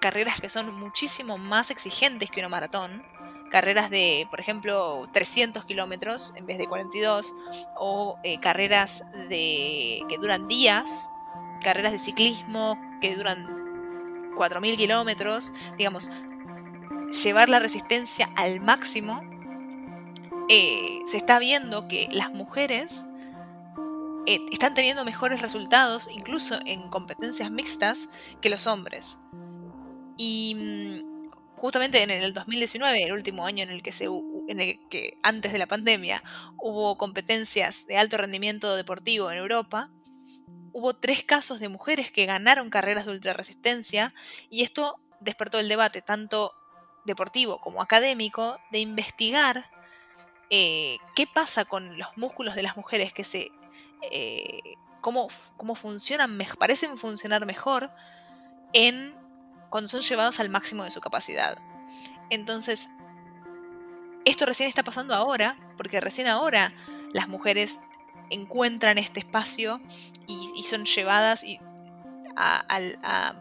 carreras 0.00 0.40
que 0.40 0.48
son 0.48 0.72
muchísimo 0.74 1.38
más 1.38 1.70
exigentes 1.70 2.30
que 2.30 2.40
una 2.40 2.48
maratón. 2.48 3.04
Carreras 3.50 3.90
de, 3.90 4.26
por 4.30 4.40
ejemplo, 4.40 5.08
300 5.12 5.64
kilómetros 5.64 6.32
en 6.36 6.46
vez 6.46 6.58
de 6.58 6.66
42. 6.66 7.32
O 7.76 8.18
eh, 8.24 8.40
carreras 8.40 9.04
de, 9.28 10.02
que 10.08 10.18
duran 10.18 10.48
días. 10.48 11.10
Carreras 11.62 11.92
de 11.92 11.98
ciclismo 11.98 12.78
que 13.00 13.14
duran 13.16 13.46
4.000 14.34 14.76
kilómetros. 14.76 15.52
Digamos, 15.76 16.10
llevar 17.22 17.48
la 17.48 17.58
resistencia 17.58 18.28
al 18.36 18.60
máximo. 18.60 19.20
Eh, 20.48 21.00
se 21.06 21.16
está 21.16 21.38
viendo 21.38 21.88
que 21.88 22.08
las 22.12 22.32
mujeres 22.32 23.06
eh, 24.26 24.40
están 24.50 24.74
teniendo 24.74 25.04
mejores 25.04 25.42
resultados, 25.42 26.08
incluso 26.12 26.58
en 26.64 26.88
competencias 26.88 27.50
mixtas, 27.50 28.08
que 28.40 28.50
los 28.50 28.66
hombres. 28.66 29.18
Y 30.16 31.02
mm, 31.04 31.13
justamente 31.56 32.02
en 32.02 32.10
el 32.10 32.34
2019, 32.34 33.04
el 33.04 33.12
último 33.12 33.46
año 33.46 33.62
en 33.62 33.70
el 33.70 33.82
que 33.82 33.92
se 33.92 34.06
en 34.06 34.60
el 34.60 34.78
que 34.88 35.16
antes 35.22 35.52
de 35.52 35.58
la 35.58 35.66
pandemia 35.66 36.22
hubo 36.58 36.98
competencias 36.98 37.86
de 37.86 37.96
alto 37.96 38.16
rendimiento 38.16 38.76
deportivo 38.76 39.30
en 39.30 39.38
Europa, 39.38 39.90
hubo 40.72 40.94
tres 40.94 41.24
casos 41.24 41.60
de 41.60 41.68
mujeres 41.68 42.10
que 42.10 42.26
ganaron 42.26 42.68
carreras 42.68 43.06
de 43.06 43.12
ultrarresistencia 43.12 44.12
y 44.50 44.62
esto 44.62 44.96
despertó 45.20 45.58
el 45.58 45.68
debate 45.68 46.02
tanto 46.02 46.52
deportivo 47.06 47.60
como 47.60 47.80
académico 47.80 48.58
de 48.70 48.80
investigar 48.80 49.64
eh, 50.50 50.98
qué 51.14 51.26
pasa 51.26 51.64
con 51.64 51.98
los 51.98 52.08
músculos 52.16 52.54
de 52.54 52.62
las 52.62 52.76
mujeres 52.76 53.12
que 53.12 53.24
se 53.24 53.50
eh, 54.10 54.60
cómo, 55.00 55.28
cómo 55.56 55.74
funcionan 55.74 56.38
parecen 56.58 56.98
funcionar 56.98 57.46
mejor 57.46 57.90
en 58.72 59.14
cuando 59.74 59.88
son 59.88 60.02
llevados 60.02 60.38
al 60.38 60.50
máximo 60.50 60.84
de 60.84 60.92
su 60.92 61.00
capacidad. 61.00 61.58
Entonces, 62.30 62.90
esto 64.24 64.46
recién 64.46 64.68
está 64.68 64.84
pasando 64.84 65.16
ahora, 65.16 65.56
porque 65.76 66.00
recién 66.00 66.28
ahora 66.28 66.72
las 67.12 67.26
mujeres 67.26 67.80
encuentran 68.30 68.98
este 68.98 69.18
espacio 69.18 69.80
y, 70.28 70.62
son 70.62 70.84
llevadas 70.84 71.44
a, 72.36 73.34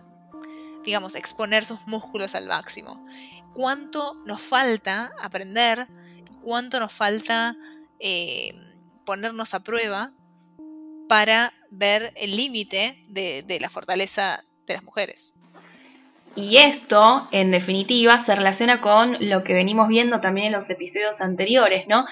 digamos, 0.83 1.13
exponer 1.13 1.65
sus 1.65 1.85
músculos 1.85 2.33
al 2.33 2.47
máximo. 2.47 3.05
¿Cuánto 3.53 4.15
nos 4.25 4.41
falta 4.41 5.13
aprender? 5.21 5.87
¿Cuánto 6.41 6.79
nos 6.79 6.93
falta 6.93 7.55
eh, 7.99 8.55
ponernos 9.05 9.53
a 9.53 9.59
prueba 9.59 10.11
para 11.07 11.53
ver 11.69 12.11
el 12.15 12.35
límite 12.35 13.03
de 13.07 13.59
la 13.61 13.69
fortaleza 13.69 14.43
de 14.65 14.73
las 14.73 14.83
mujeres? 14.83 15.33
Y 16.35 16.57
esto, 16.57 17.27
en 17.31 17.51
definitiva, 17.51 18.25
se 18.25 18.35
relaciona 18.35 18.81
con 18.81 19.17
lo 19.19 19.43
que 19.43 19.53
venimos 19.53 19.87
viendo 19.87 20.19
también 20.19 20.47
en 20.47 20.53
los 20.53 20.69
episodios 20.69 21.21
anteriores, 21.21 21.87
¿no? 21.87 22.05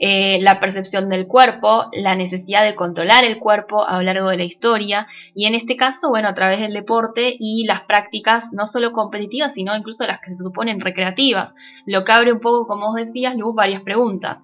Eh, 0.00 0.38
la 0.42 0.60
percepción 0.60 1.08
del 1.08 1.26
cuerpo, 1.26 1.86
la 1.92 2.14
necesidad 2.14 2.62
de 2.62 2.76
controlar 2.76 3.24
el 3.24 3.38
cuerpo 3.38 3.84
a 3.84 3.96
lo 3.96 4.02
largo 4.02 4.28
de 4.28 4.36
la 4.36 4.44
historia 4.44 5.08
y 5.34 5.46
en 5.46 5.56
este 5.56 5.76
caso, 5.76 6.08
bueno, 6.08 6.28
a 6.28 6.34
través 6.34 6.60
del 6.60 6.72
deporte 6.72 7.34
y 7.36 7.66
las 7.66 7.80
prácticas 7.82 8.44
no 8.52 8.68
solo 8.68 8.92
competitivas, 8.92 9.54
sino 9.54 9.76
incluso 9.76 10.06
las 10.06 10.20
que 10.20 10.30
se 10.30 10.42
suponen 10.42 10.80
recreativas, 10.80 11.52
lo 11.84 12.04
que 12.04 12.12
abre 12.12 12.32
un 12.32 12.38
poco, 12.38 12.68
como 12.68 12.88
vos 12.88 12.94
decías, 12.96 13.36
Luz, 13.36 13.56
varias 13.56 13.82
preguntas. 13.82 14.40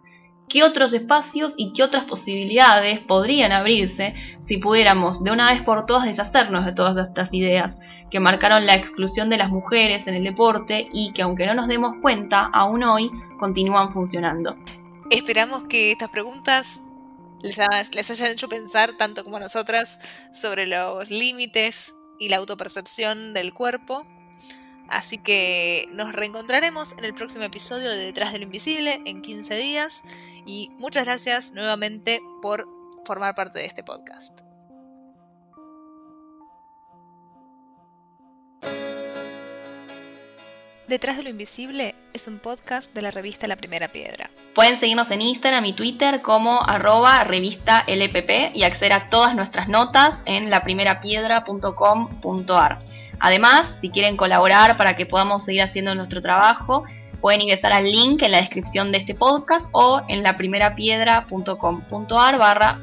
¿Qué 0.48 0.64
otros 0.64 0.92
espacios 0.92 1.54
y 1.56 1.72
qué 1.72 1.84
otras 1.84 2.04
posibilidades 2.04 3.00
podrían 3.00 3.52
abrirse 3.52 4.14
si 4.42 4.58
pudiéramos 4.58 5.22
de 5.22 5.30
una 5.30 5.50
vez 5.50 5.62
por 5.62 5.86
todas 5.86 6.04
deshacernos 6.04 6.64
de 6.64 6.72
todas 6.72 6.96
estas 7.06 7.32
ideas? 7.32 7.76
Que 8.14 8.20
marcaron 8.20 8.64
la 8.64 8.76
exclusión 8.76 9.28
de 9.28 9.36
las 9.36 9.50
mujeres 9.50 10.06
en 10.06 10.14
el 10.14 10.22
deporte 10.22 10.88
y 10.92 11.12
que 11.14 11.22
aunque 11.22 11.46
no 11.46 11.54
nos 11.54 11.66
demos 11.66 11.96
cuenta, 12.00 12.48
aún 12.52 12.84
hoy 12.84 13.10
continúan 13.40 13.92
funcionando. 13.92 14.56
Esperamos 15.10 15.64
que 15.64 15.90
estas 15.90 16.10
preguntas 16.10 16.80
les, 17.42 17.58
hayan 17.58 18.30
hecho 18.30 18.48
pensar, 18.48 18.92
tanto 18.96 19.24
como 19.24 19.38
a 19.38 19.40
nosotras, 19.40 19.98
sobre 20.32 20.68
los 20.68 21.10
límites 21.10 21.96
y 22.20 22.28
la 22.28 22.36
autopercepción 22.36 23.34
del 23.34 23.52
cuerpo. 23.52 24.06
Así 24.88 25.18
que 25.18 25.88
nos 25.90 26.12
reencontraremos 26.12 26.92
en 26.96 27.06
el 27.06 27.14
próximo 27.14 27.42
episodio 27.42 27.90
de 27.90 27.96
Detrás 27.96 28.32
de 28.32 28.38
lo 28.38 28.44
Invisible 28.44 29.02
en 29.06 29.22
15 29.22 29.56
días 29.56 30.04
y 30.46 30.70
muchas 30.78 31.04
gracias 31.04 31.52
nuevamente 31.52 32.20
por 32.40 32.68
formar 33.04 33.34
parte 33.34 33.58
de 33.58 33.66
este 33.66 33.82
podcast. 33.82 34.43
Detrás 40.88 41.16
de 41.16 41.22
lo 41.22 41.30
Invisible 41.30 41.94
es 42.12 42.28
un 42.28 42.38
podcast 42.38 42.94
de 42.94 43.00
la 43.00 43.10
revista 43.10 43.46
La 43.46 43.56
Primera 43.56 43.88
Piedra. 43.88 44.28
Pueden 44.54 44.78
seguirnos 44.78 45.10
en 45.10 45.22
Instagram 45.22 45.64
y 45.64 45.72
Twitter 45.72 46.20
como 46.20 46.60
arroba 46.60 47.24
revista 47.24 47.82
LPP 47.86 48.54
y 48.54 48.64
acceder 48.64 48.92
a 48.92 49.08
todas 49.08 49.34
nuestras 49.34 49.66
notas 49.68 50.18
en 50.26 50.50
laprimerapiedra.com.ar. 50.50 52.80
Además, 53.18 53.62
si 53.80 53.88
quieren 53.88 54.18
colaborar 54.18 54.76
para 54.76 54.94
que 54.94 55.06
podamos 55.06 55.44
seguir 55.44 55.62
haciendo 55.62 55.94
nuestro 55.94 56.20
trabajo, 56.20 56.84
pueden 57.22 57.40
ingresar 57.40 57.72
al 57.72 57.90
link 57.90 58.22
en 58.22 58.32
la 58.32 58.42
descripción 58.42 58.92
de 58.92 58.98
este 58.98 59.14
podcast 59.14 59.64
o 59.72 60.02
en 60.08 60.22
laprimerapiedra.com.ar 60.22 62.38
barra. 62.38 62.80